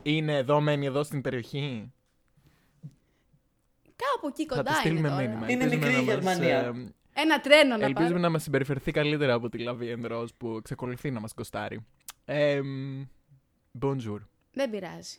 Είναι 0.03 0.35
εδώ, 0.37 0.61
μένει 0.61 0.85
εδώ 0.85 1.03
στην 1.03 1.21
περιοχή. 1.21 1.91
Κάπου 3.95 4.27
εκεί 4.27 4.45
Θα 4.45 4.55
κοντά 4.55 4.71
τη 4.71 4.77
στείλουμε 4.77 4.99
είναι 4.99 5.09
τώρα. 5.09 5.21
μήνυμα. 5.27 5.51
Είναι 5.51 5.63
Ελπίζουμε 5.63 5.87
μικρή 5.97 6.05
να 6.05 6.21
μας, 6.23 6.37
Γερμανία. 6.37 6.57
ε, 7.15 7.21
Ένα 7.21 7.39
τρένο 7.41 7.77
να 7.77 7.85
ελπίζουμε 7.85 8.09
πάρω. 8.13 8.21
να 8.21 8.29
μας 8.29 8.43
συμπεριφερθεί 8.43 8.91
καλύτερα 8.91 9.33
από 9.33 9.49
τη 9.49 9.57
Λαβή 9.57 9.89
Ενδρός 9.89 10.33
που 10.33 10.55
εξακολουθεί 10.55 11.11
να 11.11 11.19
μας 11.19 11.33
κοστάρει. 11.33 11.85
Ε, 12.25 12.61
μ, 12.61 13.03
bonjour. 13.81 14.19
Δεν 14.51 14.69
πειράζει. 14.69 15.17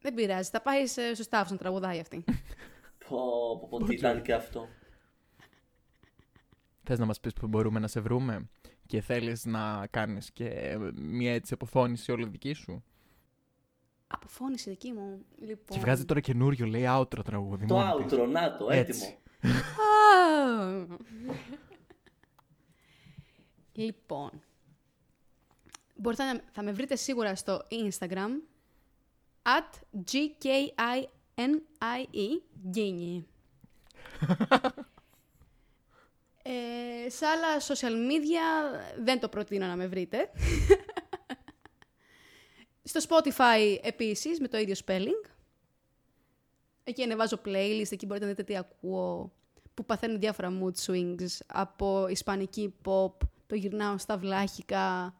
Δεν 0.00 0.14
πειράζει. 0.14 0.50
Θα 0.50 0.60
πάει 0.62 0.86
σε- 0.86 1.14
στο 1.14 1.22
Σταύρο 1.22 1.48
να 1.50 1.56
τραγουδάει 1.56 2.00
αυτή. 2.00 2.24
Πω, 3.08 3.16
πω, 3.60 3.66
πω, 3.70 3.84
τι 3.84 3.94
ήταν 3.94 4.22
και 4.22 4.32
αυτό. 4.34 4.68
Θες 6.90 6.98
να 6.98 7.06
μας 7.06 7.20
πεις 7.20 7.32
που 7.32 7.46
μπορούμε 7.46 7.78
να 7.78 7.86
σε 7.86 8.00
βρούμε 8.00 8.48
και 8.86 9.00
θέλεις 9.00 9.44
να 9.44 9.86
κάνεις 9.86 10.32
και 10.32 10.78
μια 10.94 11.34
έτσι 11.34 11.54
αποφώνηση 11.54 12.12
όλη 12.12 12.28
δική 12.28 12.52
σου; 12.52 12.84
Αποφώνηση 14.06 14.70
δική 14.70 14.92
μου. 14.92 15.24
Λοιπόν. 15.38 15.76
Και 15.76 15.78
βγάζει 15.78 16.04
τώρα 16.04 16.20
καινούριο, 16.20 16.66
λέει 16.66 16.84
outro 16.88 17.24
τραγούδι. 17.24 17.66
Το 17.66 17.74
μόνη 17.74 18.04
της. 18.04 18.18
outro, 18.18 18.28
να 18.28 18.56
το, 18.56 18.70
Έτσι. 18.70 19.18
έτοιμο. 19.40 19.54
Α. 19.54 20.96
λοιπόν. 23.72 24.30
Μπορείτε 25.94 26.24
να 26.32 26.40
θα 26.52 26.62
με 26.62 26.72
βρείτε 26.72 26.96
σίγουρα 26.96 27.34
στο 27.34 27.62
Instagram 27.70 28.30
at 29.42 29.80
G-K-I-N-I-E 30.12 31.48
Γκίνι. 32.68 33.26
ε, 36.42 37.10
σε 37.10 37.26
άλλα 37.26 37.46
social 37.66 37.92
media 38.10 38.78
δεν 39.02 39.20
το 39.20 39.28
προτείνω 39.28 39.66
να 39.66 39.76
με 39.76 39.86
βρείτε. 39.86 40.30
στο 42.82 43.00
Spotify 43.08 43.78
επίσης 43.82 44.40
με 44.40 44.48
το 44.48 44.58
ίδιο 44.58 44.74
spelling. 44.86 45.28
Εκεί 46.84 47.02
ανεβάζω 47.02 47.40
playlist, 47.44 47.90
εκεί 47.92 48.06
μπορείτε 48.06 48.24
να 48.26 48.30
δείτε 48.30 48.42
τι 48.42 48.56
ακούω, 48.56 49.32
που 49.74 49.84
παθαίνουν 49.84 50.18
διάφορα 50.20 50.48
mood 50.62 50.86
swings, 50.86 51.38
από 51.46 52.06
ισπανική 52.08 52.74
pop, 52.84 53.12
το 53.46 53.54
γυρνάω 53.54 53.98
στα 53.98 54.16
βλάχικα, 54.18 55.14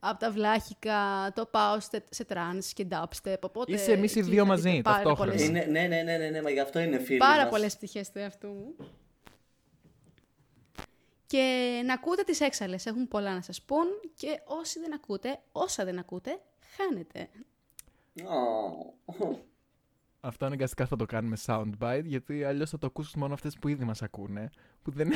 από 0.00 0.18
τα 0.18 0.30
βλάχικα, 0.30 1.32
το 1.34 1.46
πάω 1.46 1.80
σε, 1.80 2.04
σε 2.10 2.24
trance 2.24 2.72
και 2.72 2.86
dubstep, 2.90 3.34
οπότε... 3.40 3.72
Είσαι 3.72 3.92
εμείς 3.92 4.14
οι 4.14 4.18
εκεί 4.18 4.28
δύο 4.30 4.42
θα 4.42 4.48
μαζί, 4.48 4.70
δείτε 4.70 4.82
πάρα 4.82 4.96
ταυτόχρονα. 5.02 5.30
πολλές- 5.32 5.48
Είναι, 5.48 5.64
ναι, 5.64 5.86
ναι, 5.86 6.02
ναι, 6.02 6.16
ναι, 6.16 6.28
ναι, 6.28 6.42
μα 6.42 6.50
γι' 6.50 6.60
αυτό 6.60 6.78
είναι 6.78 6.98
φίλοι 6.98 7.18
πάρα 7.18 7.42
μας. 7.42 7.50
πολλές 7.50 7.76
πτυχές 7.76 8.10
του 8.10 8.18
εαυτού 8.18 8.46
μου. 8.48 8.74
Και 11.28 11.82
να 11.84 11.92
ακούτε 11.92 12.22
τις 12.22 12.40
έξαλλες, 12.40 12.86
έχουν 12.86 13.08
πολλά 13.08 13.34
να 13.34 13.42
σας 13.42 13.62
πουν 13.62 13.86
και 14.14 14.40
όσοι 14.44 14.80
δεν 14.80 14.94
ακούτε, 14.94 15.40
όσα 15.52 15.84
δεν 15.84 15.98
ακούτε, 15.98 16.40
χάνετε. 16.76 17.28
Ω. 18.24 19.46
Αυτό 20.20 20.46
αναγκαστικά 20.46 20.86
θα 20.86 20.96
το 20.96 21.06
κάνουμε 21.06 21.36
soundbite, 21.46 22.02
γιατί 22.04 22.44
αλλιώς 22.44 22.70
θα 22.70 22.78
το 22.78 22.86
ακούσουν 22.86 23.20
μόνο 23.20 23.34
αυτές 23.34 23.56
που 23.58 23.68
ήδη 23.68 23.84
μας 23.84 24.02
ακούνε. 24.02 24.50
Που 24.82 24.90
δεν 24.90 25.10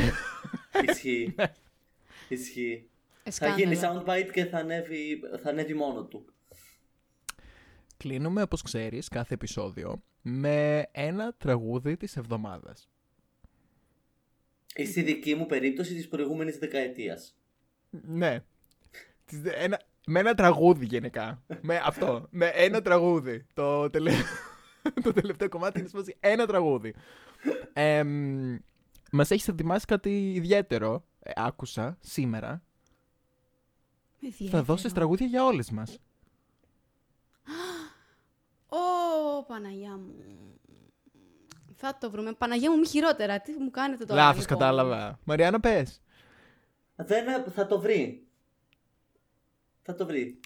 Ισχύει. 0.88 1.35
Ισχύει. 2.29 2.88
Θα 3.22 3.22
Εσκάνδαλο. 3.22 3.62
γίνει 3.62 3.81
soundbite 3.83 4.31
και 4.33 4.44
θα 4.44 4.59
ανέβει, 4.59 5.20
θα 5.42 5.48
ανέβει 5.48 5.75
μόνο 5.75 6.05
του. 6.05 6.25
Κλείνουμε, 7.96 8.42
όπως 8.42 8.62
ξέρεις, 8.62 9.09
κάθε 9.09 9.35
επεισόδιο 9.35 10.03
με 10.22 10.87
ένα 10.92 11.35
τραγούδι 11.38 11.96
της 11.96 12.16
εβδομάδας. 12.16 12.90
Ή 14.76 14.85
στη 14.87 15.02
δική 15.02 15.35
μου 15.35 15.46
περίπτωση 15.46 15.94
της 15.94 16.08
προηγούμενης 16.08 16.58
δεκαετίας. 16.58 17.37
Ναι. 17.90 18.44
Τις- 19.24 19.40
Ένα, 19.44 19.80
με 20.06 20.18
ένα 20.20 20.35
τραγούδι 20.35 20.85
γενικά. 20.87 21.42
με 21.61 21.76
αυτό. 21.85 22.26
Με 22.30 22.46
ένα 22.46 22.82
τραγούδι. 22.82 23.46
Το, 23.54 23.90
τελε... 23.90 24.12
το 25.04 25.12
τελευταίο 25.12 25.48
κομμάτι 25.48 25.78
είναι 25.78 25.88
σπάσει 25.88 26.16
ένα 26.20 26.46
τραγούδι. 26.46 26.94
Ε, 27.72 28.04
μας 29.12 29.30
έχεις 29.30 29.48
ετοιμάσει 29.48 29.87
κάτι 29.87 30.32
ιδιαίτερο. 30.32 31.04
ε, 31.20 31.32
άκουσα 31.37 31.96
σήμερα. 32.00 32.62
Θα 34.20 34.26
Ιδιαίτερο. 34.28 34.62
δώσεις 34.62 34.92
τραγούδια 34.92 35.26
για 35.26 35.44
όλες 35.44 35.70
μας. 35.70 35.98
Ω, 38.68 39.44
Παναγιά 39.46 39.96
μου. 39.96 40.14
Θα 41.84 41.98
το 42.00 42.10
βρούμε. 42.10 42.32
Παναγιά 42.32 42.70
μου, 42.70 42.78
μη 42.78 42.86
χειρότερα. 42.86 43.40
Τι 43.40 43.52
μου 43.52 43.70
κάνετε 43.70 44.04
τώρα. 44.04 44.20
Λάθος 44.20 44.40
λοιπόν; 44.40 44.58
κατάλαβα. 44.58 45.18
Μαριάννα 45.24 45.60
πες. 45.60 46.00
Δεν, 46.96 47.24
θα 47.54 47.66
το 47.66 47.80
βρει. 47.80 48.26
Θα 49.82 49.94
το 49.94 50.06
βρει. 50.06 50.40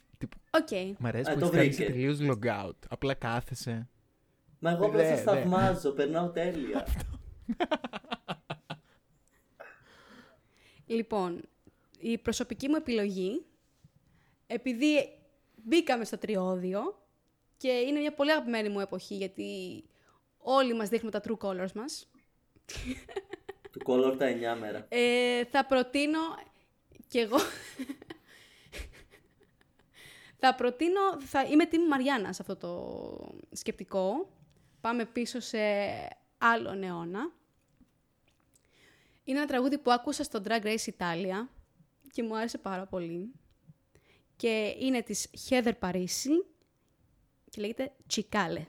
Οκ. 0.50 0.98
Μ' 0.98 1.06
αρέσει 1.06 1.30
Α, 1.30 1.34
που 1.34 1.40
το 1.40 1.46
έχεις 1.46 1.56
κάνει 1.56 1.68
βρήκε. 1.68 1.84
τελείως 1.92 2.18
log 2.20 2.66
out. 2.66 2.76
Απλά 2.88 3.14
κάθεσαι. 3.14 3.88
Μα 4.58 4.70
εγώ 4.70 4.86
απλά 4.86 5.02
Ναι, 5.02 5.08
σας 5.08 5.18
ναι. 5.18 5.22
θαυμάζω, 5.24 5.90
περνάω 5.90 6.28
τέλεια. 6.28 6.86
Λοιπόν, 10.86 11.40
η 11.98 12.18
προσωπική 12.18 12.68
μου 12.68 12.76
επιλογή, 12.76 13.44
επειδή 14.46 15.08
μπήκαμε 15.64 16.04
στο 16.04 16.18
τριώδιο 16.18 16.80
και 17.56 17.68
είναι 17.68 18.00
μια 18.00 18.14
πολύ 18.14 18.30
αγαπημένη 18.32 18.68
μου 18.68 18.80
εποχή 18.80 19.14
γιατί 19.14 19.84
όλοι 20.48 20.74
μας 20.74 20.88
δείχνουμε 20.88 21.20
τα 21.20 21.20
true 21.28 21.46
colors 21.46 21.72
μας, 21.72 22.10
του 23.70 23.80
color 23.84 24.14
τα 24.18 24.54
9 24.56 24.58
μέρα. 24.60 24.86
ε, 24.88 25.44
θα 25.44 25.64
προτείνω 25.66 26.18
κι 27.08 27.18
εγώ... 27.18 27.36
θα 30.38 30.54
προτείνω, 30.54 31.20
θα 31.20 31.42
είμαι 31.42 31.64
team 31.70 31.88
Μαριάννα 31.88 32.32
σε 32.32 32.42
αυτό 32.42 32.56
το 32.56 33.56
σκεπτικό. 33.56 34.30
Πάμε 34.80 35.04
πίσω 35.04 35.40
σε 35.40 35.58
άλλον 36.38 36.82
αιώνα. 36.82 37.32
Είναι 39.24 39.38
ένα 39.38 39.46
τραγούδι 39.46 39.78
που 39.78 39.90
άκουσα 39.90 40.22
στο 40.22 40.42
Drag 40.44 40.62
Race 40.62 40.90
Italia 40.98 41.48
και 42.12 42.22
μου 42.22 42.36
άρεσε 42.36 42.58
πάρα 42.58 42.86
πολύ. 42.86 43.32
Και 44.36 44.74
είναι 44.78 45.02
της 45.02 45.28
Heather 45.48 45.72
Parisi 45.80 46.44
και 47.50 47.60
λέγεται 47.60 47.92
Τσικάλε. 48.06 48.64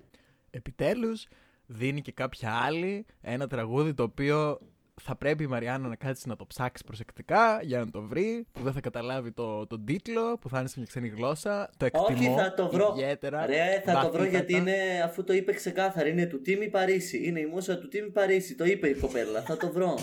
Επιτέλους 0.49 1.27
δίνει 1.67 2.01
και 2.01 2.11
κάποια 2.11 2.51
άλλη 2.65 3.05
ένα 3.21 3.47
τραγούδι 3.47 3.93
το 3.93 4.03
οποίο 4.03 4.59
θα 5.01 5.15
πρέπει 5.15 5.43
η 5.43 5.47
Μαριάννα 5.47 5.87
να 5.87 5.95
κάτσει 5.95 6.27
να 6.27 6.35
το 6.35 6.45
ψάξει 6.45 6.83
προσεκτικά 6.83 7.59
για 7.61 7.79
να 7.79 7.89
το 7.91 8.01
βρει, 8.01 8.47
που 8.51 8.63
δεν 8.63 8.73
θα 8.73 8.79
καταλάβει 8.79 9.31
το, 9.31 9.67
τον 9.67 9.85
τίτλο, 9.85 10.37
που 10.37 10.49
θα 10.49 10.59
είναι 10.59 10.67
σε 10.67 10.73
μια 10.77 10.87
ξένη 10.87 11.07
γλώσσα. 11.07 11.69
Το 11.77 11.85
εκτιμώ 11.85 12.05
Όχι, 12.05 12.33
θα 12.35 12.53
το 12.53 12.69
βρω. 12.69 12.93
ιδιαίτερα. 12.95 13.45
Ρε, 13.45 13.81
θα 13.85 13.93
το 13.93 13.99
βρω 13.99 14.07
βαθύτατα. 14.09 14.27
γιατί 14.27 14.53
είναι, 14.55 15.01
αφού 15.03 15.23
το 15.23 15.33
είπε 15.33 15.53
ξεκάθαρα, 15.53 16.07
είναι 16.07 16.25
του 16.25 16.41
Τίμη 16.41 16.69
Παρίσι. 16.69 17.27
Είναι 17.27 17.39
η 17.39 17.45
μουσα 17.45 17.77
του 17.77 17.87
Τίμη 17.87 18.09
Παρίσι. 18.09 18.55
Το 18.55 18.65
είπε 18.65 18.87
η 18.87 18.95
κοπέλα. 18.95 19.41
θα 19.41 19.57
το 19.57 19.71
βρω. 19.71 19.99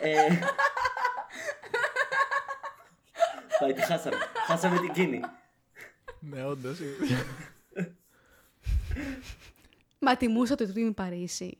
ε... 0.00 0.16
Πάει, 3.60 3.72
τη 3.72 3.82
χάσαμε. 3.82 4.16
Χάσαμε 4.46 4.78
την 4.78 4.92
κίνη. 4.92 5.20
Ναι, 6.20 6.44
όντως. 6.44 6.78
Μα 10.04 10.16
τη 10.16 10.28
μουσα 10.28 10.54
του 10.54 10.72
Τίμη 10.72 10.92
Παρίσι. 10.92 11.58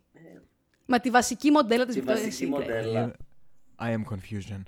Μα 0.87 1.01
τη 1.01 1.11
βασική 1.11 1.51
μοντέλα 1.51 1.87
της 1.87 1.95
Τη 1.95 2.01
Victoria's 2.01 2.07
βασική 2.07 2.45
Secret. 2.45 2.49
μοντέλα. 2.49 3.17
I 3.79 3.85
am 3.95 4.03
confusion. 4.15 4.63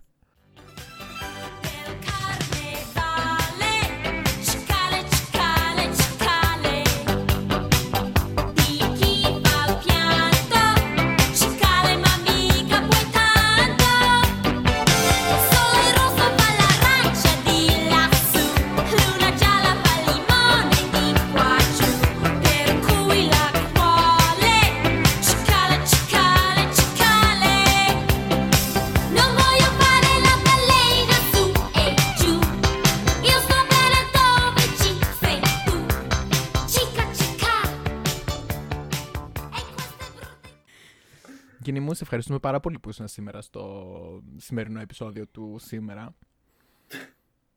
Σε 41.95 42.03
ευχαριστούμε 42.03 42.39
πάρα 42.39 42.61
πολύ 42.61 42.79
που 42.79 42.89
ήσουν 42.89 43.09
σήμερα 43.09 43.41
στο 43.41 44.23
σημερινό 44.37 44.81
επεισόδιο 44.81 45.27
του 45.27 45.57
σήμερα. 45.59 46.15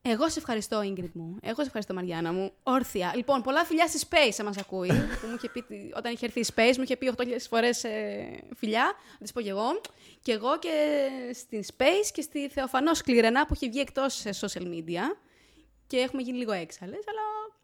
Εγώ 0.10 0.30
σε 0.30 0.39
ευχαριστώ, 0.39 0.80
Ingrid 0.80 1.12
μου. 1.13 1.38
Εγώ 1.41 1.56
σε 1.56 1.65
ευχαριστώ, 1.65 1.93
Μαριάννα 1.93 2.34
μου. 2.34 2.52
Όρθια. 2.63 3.13
Λοιπόν, 3.15 3.41
πολλά 3.41 3.63
φιλιά 3.63 3.88
στη 3.88 4.08
Space, 4.10 4.36
αν 4.39 4.45
μας 4.45 4.58
ακούει. 4.58 4.88
που 5.21 5.28
μου 5.28 5.36
είχε 5.36 5.50
πει, 5.50 5.93
όταν 5.95 6.13
είχε 6.13 6.26
έρθει 6.26 6.39
η 6.39 6.45
Space, 6.56 6.73
μου 6.78 6.84
είχε 6.84 6.97
πει 6.97 7.13
8.000 7.17 7.26
φορές 7.50 7.86
φιλιά. 8.56 8.86
Θα 9.12 9.17
της 9.19 9.32
πω 9.32 9.41
και 9.41 9.50
εγώ. 9.50 9.82
Και 10.21 10.32
εγώ 10.32 10.60
και 10.60 11.08
στην 11.34 11.63
Space 11.65 12.10
και 12.13 12.21
στη 12.21 12.50
Θεοφανό 12.50 12.93
Σκληρενά 12.93 13.45
που 13.45 13.54
έχει 13.54 13.69
βγει 13.69 13.80
εκτός 13.80 14.23
social 14.39 14.63
media. 14.63 15.02
Και 15.88 15.97
έχουμε 15.97 16.21
γίνει 16.21 16.38
λίγο 16.38 16.52
έξαλλες, 16.52 17.04
αλλά 17.08 17.56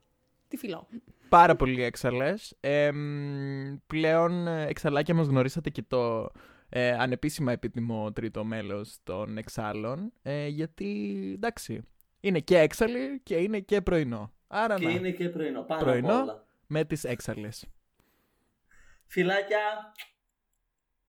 τη 0.48 0.58
φιλώ. 0.58 0.88
Πάρα 1.30 1.56
πολύ 1.56 1.84
έξαλλες. 1.84 2.56
Ε, 2.60 2.92
μ, 2.92 3.76
πλέον 3.88 4.48
ε, 4.48 4.66
εξαλάκια 4.68 5.14
μας 5.14 5.28
γνωρίσατε 5.28 5.70
και 5.70 5.84
το 5.88 6.30
ε, 6.76 6.92
ανεπίσημα 6.92 7.52
επίτιμο 7.52 8.12
τρίτο 8.12 8.44
μέλος 8.44 8.98
των 9.04 9.38
εξάλλων. 9.38 10.12
Ε, 10.22 10.48
γιατί, 10.48 11.32
εντάξει, 11.36 11.82
είναι 12.20 12.40
και 12.40 12.58
έξαλλη 12.60 13.20
και 13.24 13.36
είναι 13.36 13.60
και 13.60 13.82
πρωινό. 13.82 14.32
Άρα 14.48 14.76
Και 14.76 14.86
να, 14.86 14.92
είναι 14.92 15.12
και 15.12 15.30
πρωινό. 15.30 15.62
Πάνω 15.62 15.82
Πρωινό. 15.84 16.14
απ' 16.14 16.22
όλα. 16.24 16.46
με 16.68 16.86
τις 16.86 17.04
έξαλλες. 17.04 17.66
Φιλάκια. 19.06 19.60